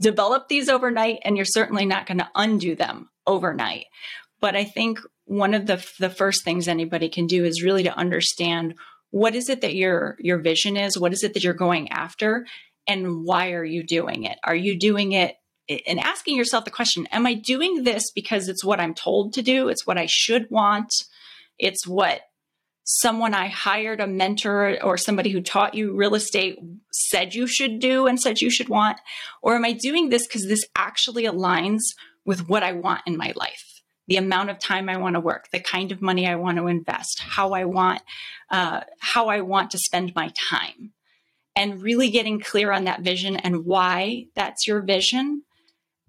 develop 0.00 0.48
these 0.48 0.68
overnight 0.68 1.18
and 1.24 1.36
you're 1.36 1.44
certainly 1.44 1.84
not 1.84 2.06
going 2.06 2.18
to 2.18 2.30
undo 2.34 2.74
them 2.74 3.10
overnight. 3.26 3.86
But 4.40 4.56
I 4.56 4.64
think 4.64 5.00
one 5.26 5.52
of 5.52 5.66
the 5.66 5.84
the 5.98 6.10
first 6.10 6.44
things 6.44 6.66
anybody 6.66 7.08
can 7.08 7.26
do 7.26 7.44
is 7.44 7.62
really 7.62 7.82
to 7.82 7.96
understand 7.96 8.74
what 9.10 9.34
is 9.34 9.48
it 9.48 9.60
that 9.60 9.74
your 9.74 10.16
your 10.20 10.38
vision 10.38 10.76
is, 10.76 10.98
what 10.98 11.12
is 11.12 11.22
it 11.22 11.34
that 11.34 11.44
you're 11.44 11.52
going 11.52 11.90
after 11.90 12.46
and 12.86 13.24
why 13.24 13.52
are 13.52 13.64
you 13.64 13.84
doing 13.84 14.24
it? 14.24 14.38
Are 14.44 14.54
you 14.54 14.78
doing 14.78 15.12
it 15.12 15.36
and 15.86 16.00
asking 16.00 16.36
yourself 16.36 16.64
the 16.64 16.70
question 16.70 17.06
Am 17.12 17.26
I 17.26 17.34
doing 17.34 17.84
this 17.84 18.10
because 18.10 18.48
it's 18.48 18.64
what 18.64 18.80
I'm 18.80 18.94
told 18.94 19.34
to 19.34 19.42
do? 19.42 19.68
It's 19.68 19.86
what 19.86 19.98
I 19.98 20.06
should 20.08 20.46
want. 20.50 20.92
It's 21.58 21.86
what 21.86 22.22
someone 22.92 23.34
I 23.34 23.46
hired, 23.46 24.00
a 24.00 24.06
mentor 24.08 24.76
or 24.82 24.96
somebody 24.96 25.30
who 25.30 25.40
taught 25.40 25.74
you 25.74 25.94
real 25.94 26.16
estate 26.16 26.58
said 26.90 27.34
you 27.34 27.46
should 27.46 27.78
do 27.78 28.08
and 28.08 28.20
said 28.20 28.40
you 28.40 28.50
should 28.50 28.68
want? 28.68 28.98
Or 29.42 29.54
am 29.54 29.64
I 29.64 29.72
doing 29.72 30.08
this 30.08 30.26
because 30.26 30.48
this 30.48 30.64
actually 30.74 31.22
aligns 31.22 31.78
with 32.24 32.48
what 32.48 32.64
I 32.64 32.72
want 32.72 33.02
in 33.06 33.16
my 33.16 33.32
life? 33.36 33.80
The 34.08 34.16
amount 34.16 34.50
of 34.50 34.58
time 34.58 34.88
I 34.88 34.96
want 34.96 35.14
to 35.14 35.20
work, 35.20 35.50
the 35.52 35.60
kind 35.60 35.92
of 35.92 36.02
money 36.02 36.26
I 36.26 36.34
want 36.34 36.58
to 36.58 36.66
invest, 36.66 37.20
how 37.20 37.52
I 37.52 37.64
want, 37.64 38.02
uh, 38.50 38.80
how 38.98 39.28
I 39.28 39.40
want 39.42 39.70
to 39.70 39.78
spend 39.78 40.12
my 40.16 40.32
time, 40.50 40.90
and 41.54 41.80
really 41.80 42.10
getting 42.10 42.40
clear 42.40 42.72
on 42.72 42.84
that 42.84 43.02
vision 43.02 43.36
and 43.36 43.64
why 43.64 44.26
that's 44.34 44.66
your 44.66 44.80
vision. 44.80 45.44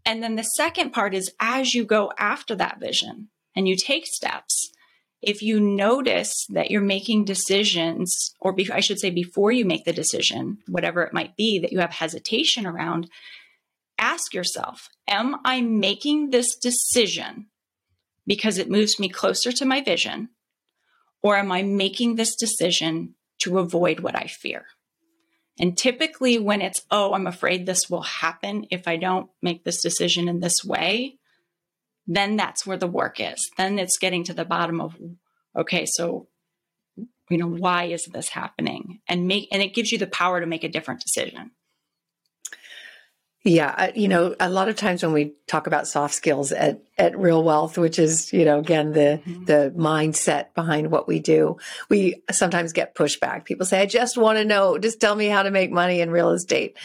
And 0.03 0.23
then 0.23 0.35
the 0.35 0.43
second 0.43 0.93
part 0.93 1.13
is 1.13 1.31
as 1.39 1.75
you 1.75 1.85
go 1.85 2.11
after 2.17 2.55
that 2.55 2.79
vision 2.79 3.29
and 3.55 3.67
you 3.67 3.75
take 3.75 4.07
steps, 4.07 4.71
if 5.21 5.41
you 5.41 5.59
notice 5.59 6.45
that 6.49 6.71
you're 6.71 6.81
making 6.81 7.25
decisions, 7.25 8.33
or 8.39 8.53
be, 8.53 8.69
I 8.71 8.79
should 8.79 8.99
say, 8.99 9.11
before 9.11 9.51
you 9.51 9.65
make 9.65 9.85
the 9.85 9.93
decision, 9.93 10.57
whatever 10.67 11.03
it 11.03 11.13
might 11.13 11.35
be 11.37 11.59
that 11.59 11.71
you 11.71 11.79
have 11.79 11.91
hesitation 11.91 12.65
around, 12.65 13.09
ask 13.99 14.33
yourself 14.33 14.89
Am 15.07 15.35
I 15.45 15.61
making 15.61 16.29
this 16.29 16.55
decision 16.55 17.47
because 18.25 18.57
it 18.57 18.69
moves 18.69 18.99
me 18.99 19.09
closer 19.09 19.51
to 19.51 19.65
my 19.65 19.81
vision? 19.81 20.29
Or 21.23 21.37
am 21.37 21.51
I 21.51 21.61
making 21.61 22.15
this 22.15 22.35
decision 22.35 23.13
to 23.41 23.59
avoid 23.59 23.99
what 23.99 24.15
I 24.15 24.25
fear? 24.25 24.65
And 25.59 25.77
typically, 25.77 26.39
when 26.39 26.61
it's, 26.61 26.81
oh, 26.89 27.13
I'm 27.13 27.27
afraid 27.27 27.65
this 27.65 27.89
will 27.89 28.01
happen 28.01 28.65
if 28.71 28.87
I 28.87 28.95
don't 28.95 29.29
make 29.41 29.63
this 29.63 29.83
decision 29.83 30.27
in 30.27 30.39
this 30.39 30.63
way, 30.65 31.19
then 32.07 32.35
that's 32.35 32.65
where 32.65 32.77
the 32.77 32.87
work 32.87 33.19
is. 33.19 33.49
Then 33.57 33.79
it's 33.79 33.97
getting 33.97 34.23
to 34.25 34.33
the 34.33 34.45
bottom 34.45 34.81
of, 34.81 34.95
okay, 35.57 35.85
so, 35.85 36.27
you 37.29 37.37
know, 37.37 37.47
why 37.47 37.85
is 37.85 38.05
this 38.11 38.29
happening? 38.29 38.99
And 39.07 39.27
make, 39.27 39.47
and 39.51 39.61
it 39.61 39.73
gives 39.73 39.91
you 39.91 39.97
the 39.97 40.07
power 40.07 40.39
to 40.39 40.45
make 40.45 40.63
a 40.63 40.69
different 40.69 41.01
decision. 41.01 41.51
Yeah, 43.43 43.89
you 43.95 44.07
know, 44.07 44.35
a 44.39 44.49
lot 44.49 44.69
of 44.69 44.75
times 44.75 45.01
when 45.01 45.13
we 45.13 45.33
talk 45.47 45.65
about 45.65 45.87
soft 45.87 46.13
skills 46.13 46.51
at 46.51 46.83
at 46.99 47.17
Real 47.17 47.43
Wealth, 47.43 47.75
which 47.75 47.97
is, 47.97 48.31
you 48.31 48.45
know, 48.45 48.59
again 48.59 48.91
the 48.91 49.19
mm-hmm. 49.25 49.45
the 49.45 49.73
mindset 49.75 50.53
behind 50.53 50.91
what 50.91 51.07
we 51.07 51.19
do, 51.19 51.57
we 51.89 52.21
sometimes 52.29 52.71
get 52.71 52.93
pushback. 52.93 53.45
People 53.45 53.65
say, 53.65 53.81
"I 53.81 53.87
just 53.87 54.15
want 54.15 54.37
to 54.37 54.45
know, 54.45 54.77
just 54.77 55.01
tell 55.01 55.15
me 55.15 55.25
how 55.25 55.41
to 55.41 55.49
make 55.49 55.71
money 55.71 56.01
in 56.01 56.11
real 56.11 56.29
estate." 56.29 56.77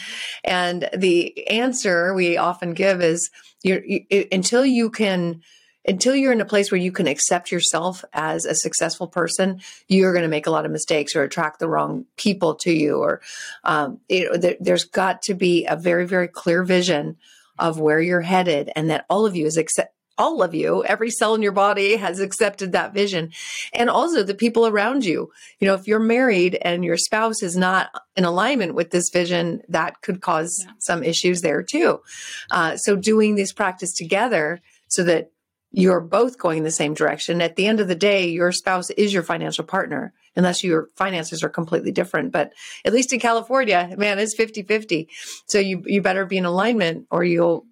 And 0.43 0.89
the 0.97 1.47
answer 1.47 2.15
we 2.15 2.37
often 2.37 2.73
give 2.73 3.01
is, 3.01 3.29
you 3.61 4.05
until 4.31 4.65
you 4.65 4.89
can 4.89 5.43
until 5.87 6.15
you're 6.15 6.33
in 6.33 6.41
a 6.41 6.45
place 6.45 6.69
where 6.69 6.81
you 6.81 6.91
can 6.91 7.07
accept 7.07 7.51
yourself 7.51 8.03
as 8.13 8.45
a 8.45 8.53
successful 8.53 9.07
person, 9.07 9.61
you're 9.87 10.11
going 10.11 10.23
to 10.23 10.29
make 10.29 10.47
a 10.47 10.51
lot 10.51 10.65
of 10.65 10.71
mistakes 10.71 11.15
or 11.15 11.23
attract 11.23 11.59
the 11.59 11.69
wrong 11.69 12.05
people 12.17 12.55
to 12.55 12.71
you. 12.71 12.97
Or 12.97 13.21
um, 13.63 14.01
it, 14.09 14.41
there, 14.41 14.57
there's 14.59 14.83
got 14.83 15.21
to 15.23 15.33
be 15.33 15.65
a 15.65 15.77
very, 15.77 16.05
very 16.05 16.27
clear 16.27 16.63
vision 16.63 17.17
of 17.57 17.79
where 17.79 17.99
you're 17.99 18.21
headed, 18.21 18.69
and 18.75 18.89
that 18.89 19.05
all 19.09 19.25
of 19.25 19.35
you 19.35 19.45
is 19.45 19.57
accept. 19.57 19.93
All 20.19 20.41
of 20.41 20.55
you, 20.55 20.83
every 20.83 21.11
cell 21.11 21.35
in 21.35 21.43
your 21.43 21.51
body 21.51 21.95
has 21.95 22.19
accepted 22.19 22.71
that 22.71 22.91
vision. 22.91 23.31
And 23.71 23.87
also 23.87 24.23
the 24.23 24.33
people 24.33 24.65
around 24.65 25.05
you. 25.05 25.31
You 25.59 25.67
know, 25.67 25.75
if 25.75 25.85
you're 25.85 25.99
married 25.99 26.55
and 26.55 26.83
your 26.83 26.97
spouse 26.97 27.43
is 27.43 27.55
not 27.55 27.91
in 28.15 28.25
alignment 28.25 28.73
with 28.73 28.89
this 28.89 29.11
vision, 29.13 29.61
that 29.69 30.01
could 30.01 30.19
cause 30.19 30.57
yeah. 30.65 30.71
some 30.79 31.03
issues 31.03 31.41
there 31.41 31.61
too. 31.61 32.01
Uh, 32.49 32.77
so 32.77 32.95
doing 32.95 33.35
this 33.35 33.53
practice 33.53 33.93
together 33.93 34.59
so 34.87 35.03
that 35.03 35.29
you're 35.71 35.99
both 35.99 36.37
going 36.37 36.59
in 36.59 36.63
the 36.63 36.71
same 36.71 36.93
direction. 36.93 37.41
At 37.41 37.55
the 37.55 37.67
end 37.67 37.79
of 37.79 37.87
the 37.87 37.95
day, 37.95 38.29
your 38.29 38.51
spouse 38.51 38.89
is 38.91 39.13
your 39.13 39.23
financial 39.23 39.65
partner, 39.65 40.13
unless 40.35 40.63
your 40.63 40.87
finances 40.95 41.43
are 41.43 41.49
completely 41.49 41.91
different. 41.91 42.31
But 42.31 42.53
at 42.85 42.93
least 42.93 43.11
in 43.13 43.19
California, 43.19 43.93
man, 43.97 44.17
it's 44.19 44.35
50 44.35 44.63
50. 44.63 45.09
So 45.45 45.59
you, 45.59 45.83
you 45.85 46.01
better 46.01 46.25
be 46.25 46.37
in 46.37 46.45
alignment 46.45 47.07
or 47.11 47.23
you'll, 47.23 47.65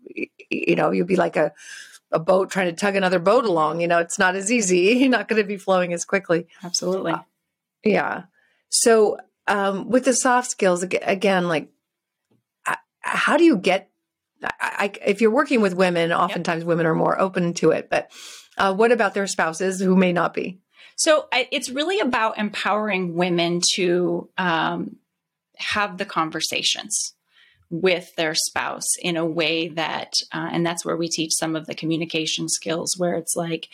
you 0.50 0.76
know, 0.76 0.92
you'll 0.92 1.08
be 1.08 1.16
like 1.16 1.38
a, 1.38 1.54
a 2.12 2.20
boat 2.20 2.50
trying 2.50 2.68
to 2.68 2.74
tug 2.74 2.96
another 2.96 3.20
boat 3.20 3.46
along. 3.46 3.82
You 3.82 3.88
know, 3.88 4.00
it's 4.00 4.20
not 4.20 4.36
as 4.36 4.52
easy. 4.52 4.78
You're 5.00 5.10
not 5.10 5.28
going 5.28 5.42
to 5.42 5.48
be 5.48 5.58
flowing 5.58 5.94
as 5.94 6.06
quickly. 6.06 6.48
Absolutely. 6.64 7.14
Uh, 7.14 7.20
yeah. 7.84 8.24
So, 8.70 9.18
um, 9.48 9.90
with 9.90 10.06
the 10.06 10.14
soft 10.14 10.50
skills, 10.50 10.82
again, 10.82 11.48
like, 11.48 11.70
how 13.00 13.38
do 13.38 13.44
you 13.44 13.58
get 13.58 13.90
I, 14.60 14.92
if 15.06 15.22
you're 15.22 15.32
working 15.32 15.62
with 15.62 15.74
women, 15.74 16.12
oftentimes 16.12 16.62
yep. 16.62 16.68
women 16.68 16.86
are 16.86 16.96
more 16.96 17.20
open 17.20 17.54
to 17.56 17.72
it. 17.72 17.90
But 17.90 18.12
uh, 18.58 18.74
what 18.74 18.92
about 18.92 19.14
their 19.14 19.28
spouses 19.28 19.80
who 19.80 19.96
may 19.96 20.14
not 20.14 20.34
be? 20.34 20.60
So 20.98 21.28
it's 21.34 21.70
really 21.70 22.00
about 22.00 22.38
empowering 22.38 23.16
women 23.16 23.62
to 23.76 24.30
um, 24.38 24.98
have 25.58 25.98
the 25.98 26.06
conversations 26.06 27.14
with 27.70 28.16
their 28.16 28.34
spouse 28.34 28.96
in 29.02 29.18
a 29.18 29.26
way 29.26 29.68
that, 29.70 30.14
uh, 30.32 30.50
and 30.52 30.66
that's 30.66 30.86
where 30.86 30.96
we 30.96 31.10
teach 31.10 31.32
some 31.34 31.56
of 31.56 31.66
the 31.66 31.76
communication 31.76 32.48
skills, 32.48 32.96
where 32.98 33.16
it's 33.16 33.36
like 33.36 33.68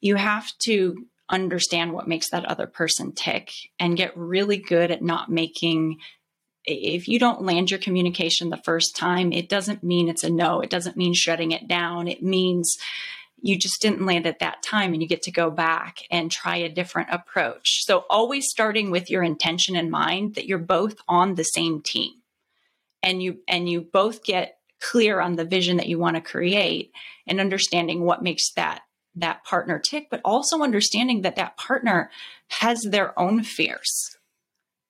you 0.00 0.16
have 0.16 0.50
to 0.58 1.06
understand 1.28 1.92
what 1.92 2.08
makes 2.08 2.30
that 2.30 2.44
other 2.44 2.66
person 2.66 3.12
tick 3.12 3.52
and 3.78 3.96
get 3.96 4.16
really 4.16 4.56
good 4.56 4.90
at 4.90 5.02
not 5.02 5.30
making 5.30 5.98
if 6.66 7.06
you 7.06 7.18
don't 7.18 7.42
land 7.42 7.70
your 7.70 7.78
communication 7.78 8.50
the 8.50 8.56
first 8.64 8.96
time, 8.96 9.32
it 9.32 9.48
doesn't 9.48 9.84
mean 9.84 10.08
it's 10.08 10.24
a 10.24 10.30
no. 10.30 10.60
It 10.60 10.70
doesn't 10.70 10.96
mean 10.96 11.14
shutting 11.14 11.52
it 11.52 11.68
down. 11.68 12.08
It 12.08 12.22
means 12.22 12.76
you 13.40 13.56
just 13.56 13.80
didn't 13.80 14.04
land 14.04 14.26
at 14.26 14.40
that 14.40 14.62
time 14.62 14.92
and 14.92 15.00
you 15.00 15.08
get 15.08 15.22
to 15.22 15.30
go 15.30 15.50
back 15.50 15.98
and 16.10 16.30
try 16.30 16.56
a 16.56 16.68
different 16.68 17.10
approach. 17.12 17.84
So, 17.84 18.04
always 18.10 18.48
starting 18.48 18.90
with 18.90 19.10
your 19.10 19.22
intention 19.22 19.76
in 19.76 19.90
mind 19.90 20.34
that 20.34 20.46
you're 20.46 20.58
both 20.58 20.96
on 21.08 21.34
the 21.34 21.44
same 21.44 21.82
team 21.82 22.14
and 23.02 23.22
you 23.22 23.38
and 23.46 23.68
you 23.68 23.82
both 23.82 24.24
get 24.24 24.58
clear 24.80 25.20
on 25.20 25.36
the 25.36 25.44
vision 25.44 25.76
that 25.76 25.88
you 25.88 25.98
want 25.98 26.16
to 26.16 26.20
create 26.20 26.92
and 27.26 27.40
understanding 27.40 28.02
what 28.02 28.22
makes 28.22 28.52
that 28.52 28.82
that 29.14 29.42
partner 29.44 29.78
tick 29.78 30.08
but 30.10 30.20
also 30.24 30.62
understanding 30.62 31.22
that 31.22 31.36
that 31.36 31.56
partner 31.56 32.10
has 32.48 32.82
their 32.82 33.18
own 33.18 33.42
fears 33.42 34.15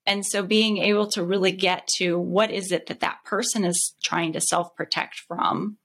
and 0.07 0.25
so 0.25 0.43
being 0.43 0.79
able 0.79 1.09
to 1.09 1.25
really 1.25 1.53
get 1.53 1.89
to 1.99 2.19
what 2.19 2.51
is 2.51 2.71
it 2.71 2.87
that 2.87 3.01
that 3.01 3.25
person 3.25 3.65
is 3.65 3.95
trying 4.03 4.33
to 4.35 4.41
self 4.41 4.75
protect 4.77 5.17
from 5.27 5.79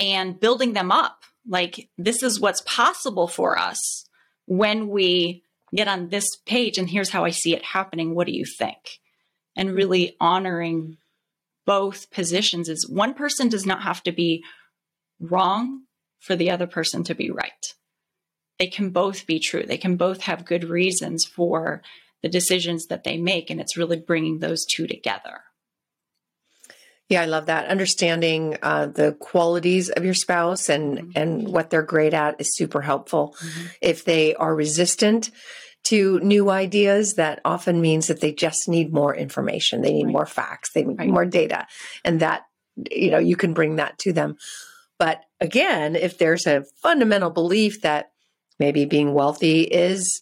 and 0.00 0.40
building 0.40 0.72
them 0.72 0.90
up. 0.90 1.24
Like, 1.46 1.88
this 1.98 2.22
is 2.22 2.40
what's 2.40 2.62
possible 2.62 3.28
for 3.28 3.58
us 3.58 4.04
when 4.46 4.88
we 4.88 5.42
get 5.74 5.88
on 5.88 6.08
this 6.08 6.36
page, 6.46 6.78
and 6.78 6.88
here's 6.88 7.10
how 7.10 7.24
I 7.24 7.30
see 7.30 7.54
it 7.54 7.64
happening. 7.64 8.14
What 8.14 8.26
do 8.26 8.32
you 8.32 8.44
think? 8.58 9.00
And 9.56 9.74
really 9.74 10.16
honoring 10.20 10.96
both 11.66 12.10
positions 12.10 12.68
is 12.68 12.88
one 12.88 13.12
person 13.12 13.48
does 13.48 13.66
not 13.66 13.82
have 13.82 14.02
to 14.04 14.12
be 14.12 14.42
wrong 15.20 15.82
for 16.18 16.34
the 16.34 16.50
other 16.50 16.66
person 16.66 17.04
to 17.04 17.14
be 17.14 17.30
right. 17.30 17.74
They 18.58 18.68
can 18.68 18.90
both 18.90 19.26
be 19.26 19.38
true. 19.38 19.64
They 19.64 19.76
can 19.76 19.96
both 19.96 20.22
have 20.22 20.44
good 20.44 20.64
reasons 20.64 21.24
for 21.24 21.82
the 22.22 22.28
decisions 22.28 22.86
that 22.86 23.04
they 23.04 23.16
make. 23.16 23.50
And 23.50 23.60
it's 23.60 23.76
really 23.76 23.98
bringing 23.98 24.38
those 24.38 24.64
two 24.64 24.86
together. 24.86 25.42
Yeah, 27.08 27.22
I 27.22 27.26
love 27.26 27.46
that. 27.46 27.68
Understanding 27.68 28.58
uh, 28.62 28.86
the 28.86 29.12
qualities 29.12 29.88
of 29.88 30.04
your 30.04 30.14
spouse 30.14 30.68
and 30.68 30.98
mm-hmm. 30.98 31.10
and 31.14 31.48
what 31.48 31.70
they're 31.70 31.82
great 31.82 32.12
at 32.12 32.38
is 32.38 32.54
super 32.54 32.82
helpful. 32.82 33.34
Mm-hmm. 33.40 33.66
If 33.80 34.04
they 34.04 34.34
are 34.34 34.54
resistant 34.54 35.30
to 35.84 36.20
new 36.20 36.50
ideas, 36.50 37.14
that 37.14 37.40
often 37.46 37.80
means 37.80 38.08
that 38.08 38.20
they 38.20 38.32
just 38.32 38.68
need 38.68 38.92
more 38.92 39.14
information. 39.16 39.80
They 39.80 39.92
need 39.92 40.04
right. 40.04 40.12
more 40.12 40.26
facts. 40.26 40.72
They 40.74 40.84
need 40.84 40.98
right. 40.98 41.08
more 41.08 41.24
data, 41.24 41.66
and 42.04 42.20
that 42.20 42.42
you 42.90 43.10
know 43.10 43.18
you 43.18 43.36
can 43.36 43.54
bring 43.54 43.76
that 43.76 43.96
to 44.00 44.12
them. 44.12 44.36
But 44.98 45.22
again, 45.40 45.96
if 45.96 46.18
there's 46.18 46.46
a 46.46 46.64
fundamental 46.82 47.30
belief 47.30 47.80
that 47.82 48.10
maybe 48.58 48.84
being 48.84 49.14
wealthy 49.14 49.62
is 49.62 50.20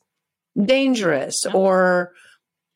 dangerous 0.64 1.44
or 1.52 2.12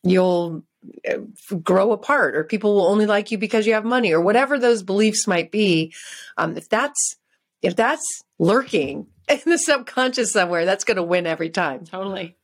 you'll 0.02 0.64
uh, 1.08 1.18
grow 1.62 1.92
apart 1.92 2.34
or 2.36 2.44
people 2.44 2.74
will 2.74 2.86
only 2.86 3.06
like 3.06 3.30
you 3.30 3.38
because 3.38 3.66
you 3.66 3.74
have 3.74 3.84
money 3.84 4.12
or 4.12 4.20
whatever 4.20 4.58
those 4.58 4.82
beliefs 4.82 5.26
might 5.26 5.50
be. 5.50 5.92
Um, 6.36 6.56
if 6.56 6.68
that's 6.68 7.16
if 7.62 7.76
that's 7.76 8.22
lurking 8.38 9.06
in 9.28 9.40
the 9.44 9.58
subconscious 9.58 10.32
somewhere 10.32 10.64
that's 10.64 10.84
going 10.84 10.96
to 10.96 11.02
win 11.02 11.26
every 11.26 11.50
time. 11.50 11.84
Totally. 11.84 12.36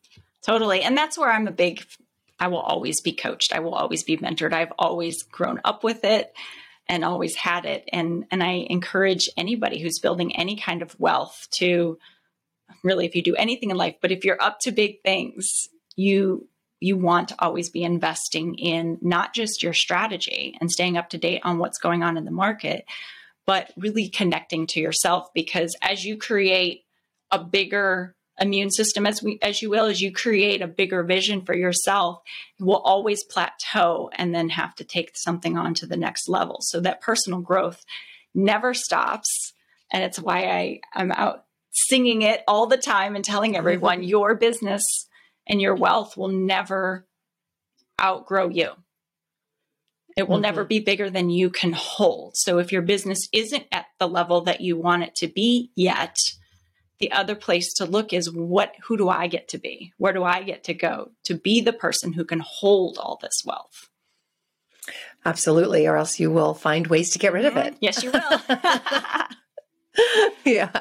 Totally. 0.44 0.82
And 0.82 0.96
that's 0.96 1.18
where 1.18 1.30
i'm 1.30 1.48
a 1.48 1.52
big 1.52 1.84
i 2.38 2.48
will 2.48 2.60
always 2.60 3.00
be 3.00 3.12
coached. 3.12 3.54
I 3.54 3.60
will 3.60 3.74
always 3.74 4.04
be 4.04 4.18
mentored. 4.18 4.52
I've 4.52 4.72
always 4.78 5.22
grown 5.22 5.60
up 5.64 5.82
with 5.82 6.04
it 6.04 6.32
and 6.86 7.04
always 7.04 7.34
had 7.34 7.64
it. 7.64 7.88
And 7.92 8.26
and 8.30 8.42
i 8.42 8.66
encourage 8.68 9.30
anybody 9.36 9.80
who's 9.80 9.98
building 9.98 10.36
any 10.36 10.56
kind 10.56 10.82
of 10.82 10.98
wealth 11.00 11.48
to 11.52 11.98
really 12.86 13.06
if 13.06 13.14
you 13.14 13.22
do 13.22 13.36
anything 13.36 13.70
in 13.70 13.76
life, 13.76 13.96
but 14.00 14.12
if 14.12 14.24
you're 14.24 14.42
up 14.42 14.60
to 14.60 14.72
big 14.72 15.02
things, 15.02 15.68
you 15.96 16.48
you 16.78 16.96
want 16.96 17.28
to 17.28 17.36
always 17.38 17.70
be 17.70 17.82
investing 17.82 18.54
in 18.56 18.98
not 19.00 19.34
just 19.34 19.62
your 19.62 19.72
strategy 19.72 20.56
and 20.60 20.70
staying 20.70 20.98
up 20.98 21.08
to 21.08 21.18
date 21.18 21.40
on 21.42 21.58
what's 21.58 21.78
going 21.78 22.02
on 22.02 22.18
in 22.18 22.26
the 22.26 22.30
market, 22.30 22.84
but 23.46 23.72
really 23.78 24.08
connecting 24.08 24.66
to 24.66 24.80
yourself. 24.80 25.32
Because 25.32 25.74
as 25.80 26.04
you 26.04 26.18
create 26.18 26.84
a 27.30 27.42
bigger 27.42 28.14
immune 28.38 28.70
system 28.70 29.06
as 29.06 29.22
we 29.22 29.38
as 29.40 29.62
you 29.62 29.70
will 29.70 29.86
as 29.86 30.02
you 30.02 30.12
create 30.12 30.60
a 30.60 30.66
bigger 30.66 31.02
vision 31.02 31.40
for 31.40 31.54
yourself 31.54 32.20
you 32.58 32.66
will 32.66 32.80
always 32.80 33.24
plateau 33.24 34.10
and 34.14 34.34
then 34.34 34.50
have 34.50 34.74
to 34.74 34.84
take 34.84 35.16
something 35.16 35.56
on 35.56 35.72
to 35.72 35.86
the 35.86 35.96
next 35.96 36.28
level. 36.28 36.58
So 36.60 36.80
that 36.80 37.00
personal 37.00 37.40
growth 37.40 37.82
never 38.34 38.74
stops. 38.74 39.54
And 39.90 40.04
it's 40.04 40.20
why 40.20 40.44
I 40.44 40.80
I'm 40.92 41.12
out 41.12 41.45
singing 41.76 42.22
it 42.22 42.42
all 42.48 42.66
the 42.66 42.76
time 42.76 43.16
and 43.16 43.24
telling 43.24 43.56
everyone 43.56 44.02
your 44.02 44.34
business 44.34 45.08
and 45.46 45.60
your 45.60 45.74
wealth 45.74 46.16
will 46.16 46.28
never 46.28 47.06
outgrow 48.00 48.48
you 48.48 48.70
it 50.16 50.28
will 50.28 50.36
mm-hmm. 50.36 50.42
never 50.42 50.64
be 50.64 50.80
bigger 50.80 51.08
than 51.08 51.30
you 51.30 51.48
can 51.50 51.72
hold 51.72 52.36
so 52.36 52.58
if 52.58 52.72
your 52.72 52.82
business 52.82 53.28
isn't 53.32 53.64
at 53.72 53.86
the 53.98 54.08
level 54.08 54.42
that 54.42 54.60
you 54.60 54.76
want 54.76 55.02
it 55.02 55.14
to 55.14 55.28
be 55.28 55.70
yet 55.74 56.16
the 56.98 57.12
other 57.12 57.34
place 57.34 57.74
to 57.74 57.84
look 57.84 58.12
is 58.12 58.32
what 58.32 58.74
who 58.84 58.96
do 58.96 59.08
I 59.08 59.26
get 59.26 59.48
to 59.48 59.58
be? 59.58 59.92
Where 59.98 60.12
do 60.12 60.24
I 60.24 60.42
get 60.42 60.64
to 60.64 60.74
go 60.74 61.12
to 61.24 61.34
be 61.34 61.60
the 61.60 61.72
person 61.72 62.14
who 62.14 62.24
can 62.24 62.40
hold 62.40 62.98
all 62.98 63.18
this 63.20 63.42
wealth? 63.44 63.90
Absolutely, 65.24 65.86
or 65.86 65.96
else 65.96 66.20
you 66.20 66.30
will 66.30 66.54
find 66.54 66.86
ways 66.86 67.10
to 67.10 67.18
get 67.18 67.32
rid 67.32 67.44
of 67.44 67.56
it. 67.56 67.76
Yes, 67.80 68.02
you 68.02 68.12
will. 68.12 68.40
yeah. 70.44 70.80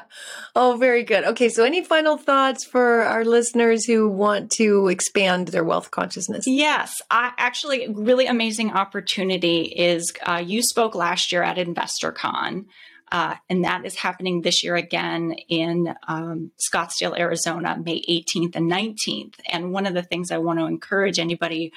Oh, 0.54 0.76
very 0.78 1.02
good. 1.02 1.24
Okay, 1.24 1.48
so 1.48 1.64
any 1.64 1.84
final 1.84 2.16
thoughts 2.16 2.64
for 2.64 3.02
our 3.02 3.24
listeners 3.24 3.84
who 3.84 4.08
want 4.08 4.50
to 4.52 4.88
expand 4.88 5.48
their 5.48 5.64
wealth 5.64 5.90
consciousness? 5.90 6.46
Yes, 6.46 6.94
I, 7.10 7.32
actually, 7.36 7.88
really 7.88 8.26
amazing 8.26 8.72
opportunity 8.72 9.62
is 9.62 10.12
uh, 10.24 10.42
you 10.44 10.62
spoke 10.62 10.94
last 10.94 11.32
year 11.32 11.42
at 11.42 11.56
InvestHER 11.56 12.14
CON 12.14 12.66
uh, 13.12 13.36
and 13.48 13.64
that 13.64 13.84
is 13.84 13.96
happening 13.96 14.42
this 14.42 14.64
year 14.64 14.74
again 14.74 15.32
in 15.48 15.94
um, 16.08 16.50
Scottsdale, 16.58 17.18
Arizona, 17.18 17.80
May 17.82 18.02
18th 18.02 18.56
and 18.56 18.70
19th. 18.70 19.34
And 19.48 19.72
one 19.72 19.86
of 19.86 19.94
the 19.94 20.02
things 20.02 20.30
I 20.30 20.38
want 20.38 20.58
to 20.58 20.66
encourage 20.66 21.18
anybody 21.18 21.72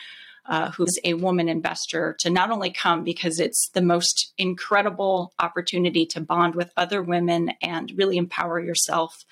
uh, 0.50 0.72
who's 0.72 0.98
a 1.04 1.14
woman 1.14 1.48
investor 1.48 2.16
to 2.20 2.30
not 2.30 2.50
only 2.50 2.72
come 2.72 3.04
because 3.04 3.40
it's 3.40 3.70
the 3.74 3.82
most 3.82 4.34
incredible 4.38 5.32
opportunity 5.40 6.08
to 6.08 6.20
bond 6.20 6.56
with 6.56 6.72
other 6.76 7.04
women 7.04 7.52
and 7.62 7.94
really 7.96 8.18
empower 8.18 8.60
yourself. 8.60 9.24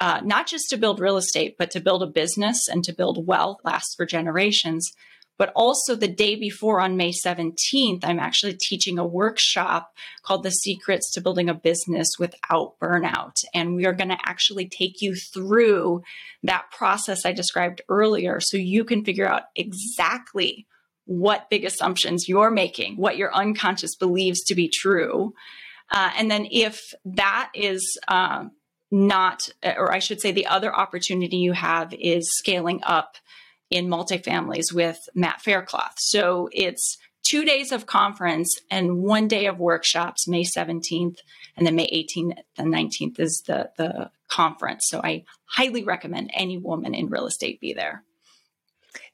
Uh, 0.00 0.20
not 0.22 0.46
just 0.46 0.68
to 0.68 0.76
build 0.76 1.00
real 1.00 1.16
estate, 1.16 1.56
but 1.58 1.70
to 1.70 1.80
build 1.80 2.02
a 2.02 2.06
business 2.06 2.68
and 2.68 2.84
to 2.84 2.92
build 2.92 3.26
wealth 3.26 3.58
lasts 3.64 3.94
for 3.94 4.04
generations. 4.04 4.92
But 5.38 5.52
also 5.56 5.94
the 5.94 6.08
day 6.08 6.36
before 6.36 6.80
on 6.80 6.96
May 6.96 7.10
17th, 7.10 8.04
I'm 8.04 8.20
actually 8.20 8.56
teaching 8.60 8.98
a 8.98 9.06
workshop 9.06 9.92
called 10.22 10.42
The 10.42 10.50
Secrets 10.50 11.10
to 11.12 11.20
Building 11.20 11.48
a 11.48 11.54
Business 11.54 12.10
Without 12.18 12.78
Burnout. 12.80 13.36
And 13.54 13.74
we 13.74 13.86
are 13.86 13.92
going 13.94 14.10
to 14.10 14.18
actually 14.24 14.68
take 14.68 15.00
you 15.00 15.14
through 15.14 16.02
that 16.42 16.70
process 16.70 17.24
I 17.24 17.32
described 17.32 17.80
earlier 17.88 18.40
so 18.40 18.56
you 18.56 18.84
can 18.84 19.04
figure 19.04 19.28
out 19.28 19.44
exactly 19.56 20.66
what 21.06 21.50
big 21.50 21.64
assumptions 21.64 22.28
you're 22.28 22.50
making, 22.50 22.96
what 22.96 23.16
your 23.16 23.34
unconscious 23.34 23.96
believes 23.96 24.42
to 24.44 24.54
be 24.54 24.68
true. 24.68 25.34
Uh, 25.90 26.10
and 26.16 26.30
then 26.30 26.46
if 26.50 26.94
that 27.04 27.50
is, 27.54 27.98
uh, 28.08 28.44
not, 28.92 29.48
or 29.64 29.90
I 29.90 29.98
should 29.98 30.20
say, 30.20 30.32
the 30.32 30.46
other 30.46 30.72
opportunity 30.74 31.38
you 31.38 31.52
have 31.52 31.94
is 31.94 32.36
scaling 32.36 32.80
up 32.82 33.16
in 33.72 33.88
multifamilies 33.88 34.72
with 34.72 35.08
Matt 35.14 35.40
Faircloth. 35.40 35.94
So 35.98 36.48
it's 36.52 36.98
two 37.22 37.44
days 37.44 37.72
of 37.72 37.86
conference 37.86 38.60
and 38.70 38.98
one 38.98 39.28
day 39.28 39.46
of 39.46 39.58
workshops, 39.58 40.28
May 40.28 40.44
17th, 40.44 41.18
and 41.56 41.66
then 41.66 41.76
May 41.76 41.88
18th 41.88 42.36
and 42.58 42.72
19th 42.72 43.18
is 43.18 43.42
the, 43.46 43.70
the 43.76 44.10
conference. 44.28 44.86
So 44.88 45.00
I 45.02 45.24
highly 45.46 45.84
recommend 45.84 46.30
any 46.34 46.58
woman 46.58 46.94
in 46.94 47.08
real 47.08 47.26
estate 47.26 47.60
be 47.60 47.72
there. 47.72 48.04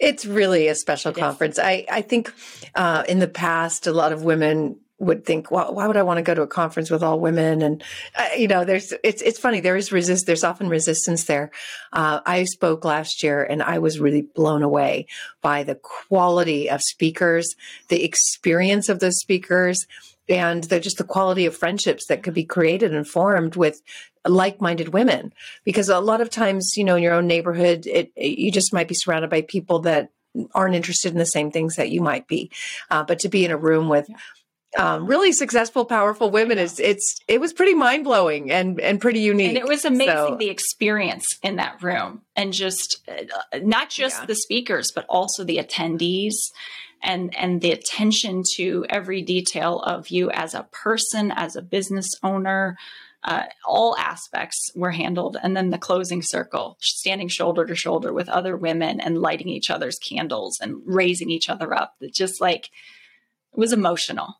It's 0.00 0.26
really 0.26 0.68
a 0.68 0.74
special 0.74 1.12
conference. 1.12 1.58
I, 1.58 1.86
I 1.90 2.02
think 2.02 2.32
uh, 2.74 3.04
in 3.08 3.20
the 3.20 3.28
past, 3.28 3.86
a 3.86 3.92
lot 3.92 4.12
of 4.12 4.22
women 4.22 4.80
would 4.98 5.24
think, 5.24 5.50
well, 5.50 5.74
why 5.74 5.86
would 5.86 5.96
I 5.96 6.02
want 6.02 6.18
to 6.18 6.22
go 6.22 6.34
to 6.34 6.42
a 6.42 6.46
conference 6.46 6.90
with 6.90 7.02
all 7.02 7.20
women? 7.20 7.62
And 7.62 7.82
uh, 8.16 8.28
you 8.36 8.48
know, 8.48 8.64
there's 8.64 8.92
it's 9.04 9.22
it's 9.22 9.38
funny. 9.38 9.60
There 9.60 9.76
is 9.76 9.92
resist. 9.92 10.26
There's 10.26 10.44
often 10.44 10.68
resistance 10.68 11.24
there. 11.24 11.50
Uh, 11.92 12.20
I 12.26 12.44
spoke 12.44 12.84
last 12.84 13.22
year, 13.22 13.42
and 13.42 13.62
I 13.62 13.78
was 13.78 14.00
really 14.00 14.22
blown 14.22 14.62
away 14.62 15.06
by 15.40 15.62
the 15.62 15.76
quality 15.76 16.68
of 16.68 16.80
speakers, 16.82 17.54
the 17.88 18.04
experience 18.04 18.88
of 18.88 18.98
those 18.98 19.18
speakers, 19.18 19.86
and 20.28 20.64
the, 20.64 20.80
just 20.80 20.98
the 20.98 21.04
quality 21.04 21.46
of 21.46 21.56
friendships 21.56 22.06
that 22.06 22.22
could 22.22 22.34
be 22.34 22.44
created 22.44 22.92
and 22.92 23.06
formed 23.06 23.54
with 23.54 23.80
like-minded 24.26 24.88
women. 24.88 25.32
Because 25.64 25.88
a 25.88 26.00
lot 26.00 26.20
of 26.20 26.28
times, 26.28 26.74
you 26.76 26.82
know, 26.82 26.96
in 26.96 27.02
your 27.04 27.14
own 27.14 27.28
neighborhood, 27.28 27.86
it, 27.86 28.10
it 28.16 28.38
you 28.38 28.50
just 28.50 28.72
might 28.72 28.88
be 28.88 28.94
surrounded 28.96 29.30
by 29.30 29.42
people 29.42 29.78
that 29.80 30.10
aren't 30.54 30.74
interested 30.74 31.12
in 31.12 31.18
the 31.18 31.24
same 31.24 31.52
things 31.52 31.76
that 31.76 31.90
you 31.90 32.00
might 32.00 32.26
be. 32.26 32.50
Uh, 32.90 33.04
but 33.04 33.20
to 33.20 33.28
be 33.28 33.44
in 33.44 33.52
a 33.52 33.56
room 33.56 33.88
with 33.88 34.08
yeah 34.08 34.16
um, 34.76 35.06
really 35.06 35.32
successful, 35.32 35.84
powerful 35.84 36.30
women 36.30 36.58
It's 36.58 36.78
it's 36.78 37.16
it 37.26 37.40
was 37.40 37.52
pretty 37.52 37.74
mind 37.74 38.04
blowing 38.04 38.50
and 38.50 38.78
and 38.80 39.00
pretty 39.00 39.20
unique. 39.20 39.48
And 39.48 39.56
it 39.56 39.66
was 39.66 39.84
amazing 39.84 40.14
so, 40.14 40.36
the 40.38 40.50
experience 40.50 41.26
in 41.42 41.56
that 41.56 41.82
room, 41.82 42.22
and 42.36 42.52
just 42.52 42.98
uh, 43.08 43.58
not 43.60 43.88
just 43.88 44.20
yeah. 44.20 44.26
the 44.26 44.34
speakers, 44.34 44.92
but 44.94 45.06
also 45.08 45.42
the 45.42 45.56
attendees, 45.56 46.34
and 47.02 47.34
and 47.36 47.62
the 47.62 47.72
attention 47.72 48.42
to 48.56 48.84
every 48.90 49.22
detail 49.22 49.80
of 49.80 50.08
you 50.08 50.30
as 50.30 50.54
a 50.54 50.68
person, 50.70 51.32
as 51.32 51.56
a 51.56 51.62
business 51.62 52.08
owner. 52.22 52.76
Uh, 53.24 53.42
all 53.66 53.96
aspects 53.98 54.70
were 54.76 54.92
handled, 54.92 55.36
and 55.42 55.56
then 55.56 55.70
the 55.70 55.78
closing 55.78 56.22
circle, 56.22 56.76
standing 56.80 57.26
shoulder 57.26 57.66
to 57.66 57.74
shoulder 57.74 58.12
with 58.12 58.28
other 58.28 58.56
women 58.56 59.00
and 59.00 59.18
lighting 59.18 59.48
each 59.48 59.70
other's 59.70 59.98
candles 59.98 60.60
and 60.60 60.80
raising 60.84 61.28
each 61.28 61.48
other 61.48 61.74
up. 61.74 61.96
It 62.00 62.14
just 62.14 62.40
like 62.40 62.66
it 62.66 63.58
was 63.58 63.72
emotional 63.72 64.36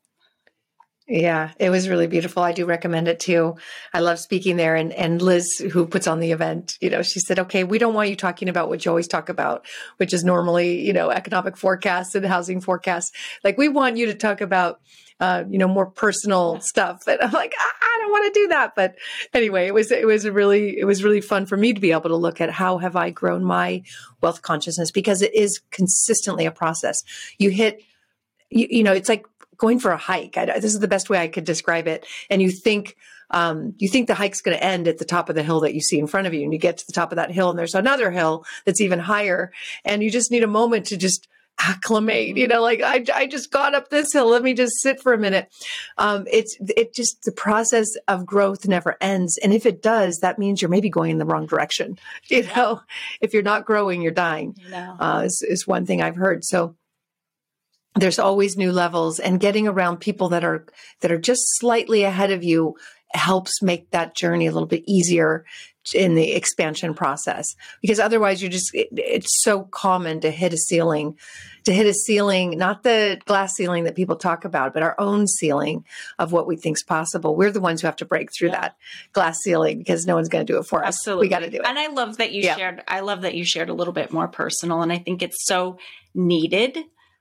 yeah, 1.08 1.52
it 1.58 1.70
was 1.70 1.88
really 1.88 2.06
beautiful. 2.06 2.42
I 2.42 2.52
do 2.52 2.66
recommend 2.66 3.08
it 3.08 3.18
too. 3.18 3.56
I 3.94 4.00
love 4.00 4.18
speaking 4.18 4.56
there. 4.56 4.76
And, 4.76 4.92
and 4.92 5.22
Liz, 5.22 5.56
who 5.72 5.86
puts 5.86 6.06
on 6.06 6.20
the 6.20 6.32
event, 6.32 6.76
you 6.82 6.90
know, 6.90 7.00
she 7.00 7.18
said, 7.18 7.38
okay, 7.38 7.64
we 7.64 7.78
don't 7.78 7.94
want 7.94 8.10
you 8.10 8.16
talking 8.16 8.50
about 8.50 8.68
what 8.68 8.84
you 8.84 8.90
always 8.90 9.08
talk 9.08 9.30
about, 9.30 9.64
which 9.96 10.12
is 10.12 10.22
normally, 10.22 10.84
you 10.86 10.92
know, 10.92 11.08
economic 11.08 11.56
forecasts 11.56 12.14
and 12.14 12.26
housing 12.26 12.60
forecasts. 12.60 13.10
Like 13.42 13.56
we 13.56 13.68
want 13.68 13.96
you 13.96 14.04
to 14.04 14.14
talk 14.14 14.42
about, 14.42 14.80
uh, 15.18 15.44
you 15.48 15.56
know, 15.56 15.66
more 15.66 15.86
personal 15.86 16.60
stuff. 16.60 17.02
And 17.08 17.18
I'm 17.22 17.32
like, 17.32 17.54
I, 17.58 17.70
I 17.80 17.98
don't 18.02 18.10
want 18.10 18.34
to 18.34 18.40
do 18.40 18.48
that. 18.48 18.74
But 18.76 18.96
anyway, 19.32 19.66
it 19.66 19.72
was, 19.72 19.90
it 19.90 20.06
was 20.06 20.28
really, 20.28 20.78
it 20.78 20.84
was 20.84 21.02
really 21.02 21.22
fun 21.22 21.46
for 21.46 21.56
me 21.56 21.72
to 21.72 21.80
be 21.80 21.92
able 21.92 22.10
to 22.10 22.16
look 22.16 22.42
at 22.42 22.50
how 22.50 22.76
have 22.78 22.96
I 22.96 23.08
grown 23.08 23.42
my 23.44 23.82
wealth 24.20 24.42
consciousness 24.42 24.90
because 24.90 25.22
it 25.22 25.34
is 25.34 25.62
consistently 25.70 26.44
a 26.44 26.52
process. 26.52 27.02
You 27.38 27.48
hit, 27.48 27.82
you, 28.50 28.66
you 28.70 28.82
know, 28.82 28.92
it's 28.92 29.08
like 29.08 29.24
going 29.58 29.78
for 29.78 29.90
a 29.90 29.96
hike. 29.96 30.36
I, 30.36 30.46
this 30.46 30.72
is 30.72 30.80
the 30.80 30.88
best 30.88 31.10
way 31.10 31.18
I 31.18 31.28
could 31.28 31.44
describe 31.44 31.86
it. 31.86 32.06
And 32.30 32.40
you 32.40 32.50
think, 32.50 32.96
um, 33.30 33.74
you 33.78 33.88
think 33.88 34.06
the 34.06 34.14
hike's 34.14 34.40
going 34.40 34.56
to 34.56 34.64
end 34.64 34.88
at 34.88 34.98
the 34.98 35.04
top 35.04 35.28
of 35.28 35.34
the 35.34 35.42
hill 35.42 35.60
that 35.60 35.74
you 35.74 35.80
see 35.80 35.98
in 35.98 36.06
front 36.06 36.26
of 36.26 36.34
you. 36.34 36.42
And 36.42 36.52
you 36.52 36.58
get 36.58 36.78
to 36.78 36.86
the 36.86 36.92
top 36.92 37.12
of 37.12 37.16
that 37.16 37.30
hill 37.30 37.50
and 37.50 37.58
there's 37.58 37.74
another 37.74 38.10
hill 38.10 38.44
that's 38.64 38.80
even 38.80 38.98
higher. 38.98 39.52
And 39.84 40.02
you 40.02 40.10
just 40.10 40.30
need 40.30 40.44
a 40.44 40.48
moment 40.48 40.86
to 40.86 40.96
just 40.96 41.28
acclimate, 41.60 42.36
you 42.36 42.46
know, 42.46 42.62
like 42.62 42.80
I, 42.82 43.04
I 43.12 43.26
just 43.26 43.50
got 43.50 43.74
up 43.74 43.90
this 43.90 44.12
hill. 44.12 44.28
Let 44.28 44.42
me 44.42 44.54
just 44.54 44.80
sit 44.80 45.00
for 45.00 45.12
a 45.12 45.18
minute. 45.18 45.52
Um, 45.96 46.24
it's, 46.30 46.56
it 46.60 46.94
just, 46.94 47.24
the 47.24 47.32
process 47.32 47.88
of 48.06 48.24
growth 48.24 48.68
never 48.68 48.96
ends. 49.00 49.38
And 49.42 49.52
if 49.52 49.66
it 49.66 49.82
does, 49.82 50.18
that 50.18 50.38
means 50.38 50.62
you're 50.62 50.68
maybe 50.68 50.88
going 50.88 51.10
in 51.10 51.18
the 51.18 51.26
wrong 51.26 51.46
direction. 51.46 51.98
You 52.28 52.46
know, 52.54 52.82
if 53.20 53.32
you're 53.32 53.42
not 53.42 53.64
growing, 53.64 54.02
you're 54.02 54.12
dying, 54.12 54.54
uh, 55.00 55.22
is, 55.24 55.42
is 55.48 55.66
one 55.66 55.86
thing 55.86 56.02
I've 56.02 56.14
heard. 56.14 56.44
So, 56.44 56.76
there's 58.00 58.18
always 58.18 58.56
new 58.56 58.72
levels 58.72 59.18
and 59.18 59.40
getting 59.40 59.68
around 59.68 59.98
people 59.98 60.28
that 60.30 60.44
are 60.44 60.66
that 61.00 61.12
are 61.12 61.18
just 61.18 61.42
slightly 61.58 62.02
ahead 62.04 62.30
of 62.30 62.44
you 62.44 62.76
helps 63.12 63.62
make 63.62 63.90
that 63.90 64.14
journey 64.14 64.46
a 64.46 64.52
little 64.52 64.68
bit 64.68 64.84
easier 64.86 65.44
in 65.94 66.14
the 66.14 66.32
expansion 66.32 66.92
process 66.92 67.54
because 67.80 67.98
otherwise 67.98 68.42
you're 68.42 68.50
just 68.50 68.74
it, 68.74 68.88
it's 68.92 69.42
so 69.42 69.62
common 69.62 70.20
to 70.20 70.30
hit 70.30 70.52
a 70.52 70.56
ceiling 70.56 71.16
to 71.64 71.72
hit 71.72 71.86
a 71.86 71.94
ceiling 71.94 72.58
not 72.58 72.82
the 72.82 73.18
glass 73.24 73.54
ceiling 73.54 73.84
that 73.84 73.94
people 73.94 74.16
talk 74.16 74.44
about 74.44 74.74
but 74.74 74.82
our 74.82 74.94
own 74.98 75.26
ceiling 75.26 75.84
of 76.18 76.32
what 76.32 76.46
we 76.46 76.56
think 76.56 76.76
is 76.76 76.82
possible 76.82 77.34
we're 77.34 77.50
the 77.50 77.60
ones 77.60 77.80
who 77.80 77.86
have 77.86 77.96
to 77.96 78.04
break 78.04 78.28
through 78.36 78.48
yeah. 78.48 78.60
that 78.60 78.76
glass 79.12 79.38
ceiling 79.38 79.78
because 79.78 80.06
no 80.06 80.14
one's 80.14 80.28
going 80.28 80.44
to 80.44 80.52
do 80.52 80.58
it 80.58 80.66
for 80.66 80.84
us 80.84 80.96
Absolutely. 80.96 81.26
we 81.26 81.30
got 81.30 81.40
to 81.40 81.50
do 81.50 81.56
it 81.58 81.66
and 81.66 81.78
i 81.78 81.86
love 81.86 82.18
that 82.18 82.32
you 82.32 82.42
yeah. 82.42 82.56
shared 82.56 82.82
i 82.86 83.00
love 83.00 83.22
that 83.22 83.34
you 83.34 83.44
shared 83.44 83.70
a 83.70 83.74
little 83.74 83.94
bit 83.94 84.12
more 84.12 84.28
personal 84.28 84.82
and 84.82 84.92
i 84.92 84.98
think 84.98 85.22
it's 85.22 85.46
so 85.46 85.78
needed 86.14 86.78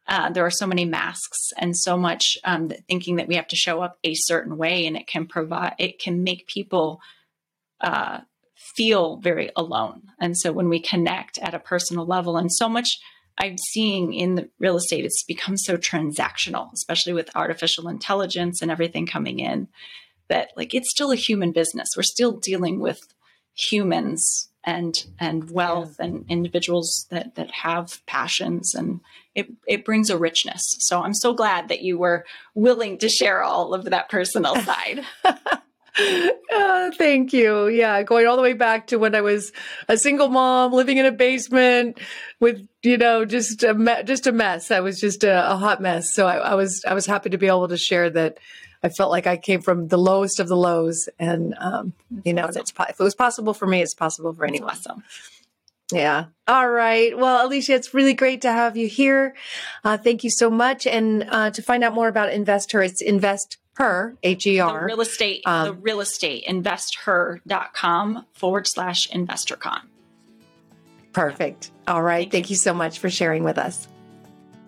uh, 0.07 0.29
there 0.29 0.45
are 0.45 0.51
so 0.51 0.67
many 0.67 0.85
masks 0.85 1.51
and 1.57 1.75
so 1.75 1.97
much 1.97 2.37
um, 2.43 2.71
thinking 2.87 3.17
that 3.17 3.27
we 3.27 3.35
have 3.35 3.47
to 3.47 3.55
show 3.55 3.81
up 3.81 3.97
a 4.03 4.13
certain 4.13 4.57
way, 4.57 4.85
and 4.85 4.95
it 4.95 5.07
can 5.07 5.25
provide 5.27 5.73
it 5.77 5.99
can 5.99 6.23
make 6.23 6.47
people 6.47 7.01
uh, 7.81 8.19
feel 8.55 9.17
very 9.17 9.51
alone. 9.55 10.03
And 10.19 10.37
so 10.37 10.51
when 10.51 10.69
we 10.69 10.79
connect 10.79 11.37
at 11.39 11.53
a 11.53 11.59
personal 11.59 12.05
level, 12.05 12.37
and 12.37 12.51
so 12.51 12.69
much 12.69 12.99
I'm 13.37 13.57
seeing 13.57 14.13
in 14.13 14.35
the 14.35 14.49
real 14.59 14.77
estate, 14.77 15.05
it's 15.05 15.23
become 15.23 15.57
so 15.57 15.77
transactional, 15.77 16.71
especially 16.73 17.13
with 17.13 17.35
artificial 17.35 17.87
intelligence 17.87 18.61
and 18.61 18.71
everything 18.71 19.05
coming 19.05 19.39
in. 19.39 19.67
that 20.29 20.49
like 20.55 20.73
it's 20.73 20.89
still 20.89 21.11
a 21.11 21.15
human 21.15 21.51
business. 21.51 21.89
We're 21.95 22.03
still 22.03 22.33
dealing 22.33 22.79
with 22.79 22.99
humans 23.53 24.49
and 24.63 25.05
and 25.19 25.49
wealth 25.49 25.95
yeah. 25.99 26.05
and 26.05 26.25
individuals 26.29 27.07
that 27.09 27.35
that 27.35 27.51
have 27.51 28.05
passions 28.05 28.75
and 28.75 28.99
it 29.37 29.47
it 29.67 29.85
brings 29.85 30.09
a 30.09 30.17
richness. 30.17 30.75
So 30.79 31.01
I'm 31.01 31.13
so 31.13 31.33
glad 31.33 31.69
that 31.69 31.81
you 31.81 31.97
were 31.97 32.25
willing 32.55 32.97
to 32.97 33.07
share 33.07 33.43
all 33.43 33.73
of 33.73 33.85
that 33.85 34.09
personal 34.09 34.55
side. 34.63 35.05
uh, 35.23 36.91
thank 36.97 37.33
you. 37.33 37.67
Yeah, 37.67 38.01
going 38.01 38.25
all 38.25 38.35
the 38.35 38.41
way 38.41 38.53
back 38.53 38.87
to 38.87 38.97
when 38.97 39.13
I 39.13 39.21
was 39.21 39.53
a 39.87 39.95
single 39.95 40.29
mom 40.29 40.73
living 40.73 40.97
in 40.97 41.05
a 41.05 41.11
basement 41.11 41.99
with 42.39 42.67
you 42.81 42.97
know 42.97 43.25
just 43.25 43.63
a 43.63 43.75
me- 43.75 44.03
just 44.03 44.25
a 44.25 44.31
mess. 44.31 44.71
I 44.71 44.79
was 44.79 44.99
just 44.99 45.23
a, 45.23 45.51
a 45.51 45.55
hot 45.55 45.81
mess. 45.81 46.13
So 46.13 46.25
I, 46.25 46.37
I, 46.37 46.55
was 46.55 46.83
I 46.87 46.95
was 46.95 47.05
happy 47.05 47.29
to 47.29 47.37
be 47.37 47.47
able 47.47 47.67
to 47.67 47.77
share 47.77 48.09
that. 48.09 48.39
I 48.83 48.89
felt 48.89 49.09
like 49.09 49.25
I 49.25 49.37
came 49.37 49.61
from 49.61 49.87
the 49.87 49.97
lowest 49.97 50.39
of 50.39 50.47
the 50.47 50.55
lows, 50.55 51.09
and 51.19 51.55
um, 51.59 51.93
you 52.23 52.33
know, 52.33 52.45
awesome. 52.45 52.61
it's 52.61 52.71
if 52.71 52.99
it 52.99 53.03
was 53.03 53.15
possible 53.15 53.53
for 53.53 53.67
me, 53.67 53.81
it's 53.81 53.95
possible 53.95 54.33
for 54.33 54.45
anyone. 54.45 54.69
That's 54.69 54.87
awesome. 54.87 55.03
Yeah. 55.91 56.25
All 56.47 56.69
right. 56.69 57.17
Well, 57.17 57.47
Alecia, 57.47 57.75
it's 57.75 57.93
really 57.93 58.13
great 58.13 58.41
to 58.41 58.51
have 58.51 58.75
you 58.75 58.87
here. 58.87 59.35
Uh, 59.83 59.97
thank 59.97 60.23
you 60.23 60.29
so 60.29 60.49
much. 60.49 60.85
And 60.85 61.23
uh, 61.29 61.51
to 61.51 61.61
find 61.61 61.83
out 61.83 61.93
more 61.93 62.07
about 62.07 62.29
InvestHer, 62.29 62.85
it's 62.85 63.01
Invest 63.01 63.57
her 63.77 64.17
h-e-r 64.23 64.85
real 64.85 65.01
estate 65.01 65.41
um, 65.45 65.65
the 65.65 65.73
real 65.73 65.99
estate 65.99 66.43
investher.com 66.47 68.25
forward 68.33 68.65
slash 68.65 69.07
investhercon 69.09 69.81
perfect 71.13 71.71
all 71.87 72.01
right 72.01 72.23
thank, 72.23 72.31
thank 72.31 72.49
you. 72.49 72.53
you 72.53 72.57
so 72.57 72.73
much 72.73 72.97
for 72.97 73.09
sharing 73.09 73.43
with 73.43 73.59
us 73.59 73.87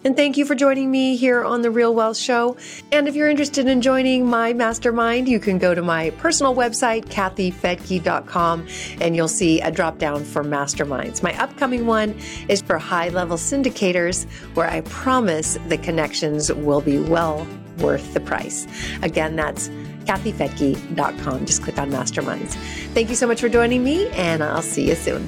and 0.04 0.16
thank 0.16 0.38
you 0.38 0.46
for 0.46 0.56
joining 0.56 0.90
me 0.90 1.16
here 1.16 1.44
on 1.44 1.62
The 1.62 1.72
Real 1.72 1.94
Wealth 1.94 2.18
Show. 2.18 2.58
And 2.92 3.08
if 3.08 3.16
you're 3.16 3.30
interested 3.30 3.68
in 3.68 3.82
joining 3.82 4.26
my 4.26 4.54
mastermind, 4.54 5.28
you 5.28 5.40
can 5.40 5.58
go 5.58 5.76
to 5.76 5.82
my 5.82 6.12
personal 6.12 6.56
website, 6.56 7.06
kathyfettke.com, 7.06 8.68
and 9.02 9.16
you'll 9.16 9.28
see 9.28 9.62
a 9.62 9.72
drop 9.72 9.98
down 9.98 10.24
for 10.24 10.44
masterminds. 10.44 11.22
My 11.22 11.38
upcoming 11.42 11.86
one 11.86 12.18
is 12.48 12.62
for 12.62 12.78
high 12.78 13.10
level 13.10 13.38
syndicators, 13.38 14.30
where 14.56 14.70
I 14.70 14.82
promise 14.82 15.58
the 15.68 15.78
connections 15.78 16.52
will 16.52 16.82
be 16.82 17.00
well 17.00 17.46
worth 17.80 18.14
the 18.14 18.20
price. 18.20 18.68
Again, 19.02 19.36
that's 19.36 19.70
kathyfettke.com. 20.06 21.46
Just 21.46 21.64
click 21.64 21.78
on 21.78 21.92
masterminds. 21.92 22.54
Thank 22.94 23.10
you 23.10 23.16
so 23.16 23.28
much 23.28 23.42
for 23.42 23.50
joining 23.50 23.84
me, 23.84 24.08
and 24.10 24.44
I'll 24.44 24.62
see 24.62 24.88
you 24.88 24.96
soon. 24.96 25.28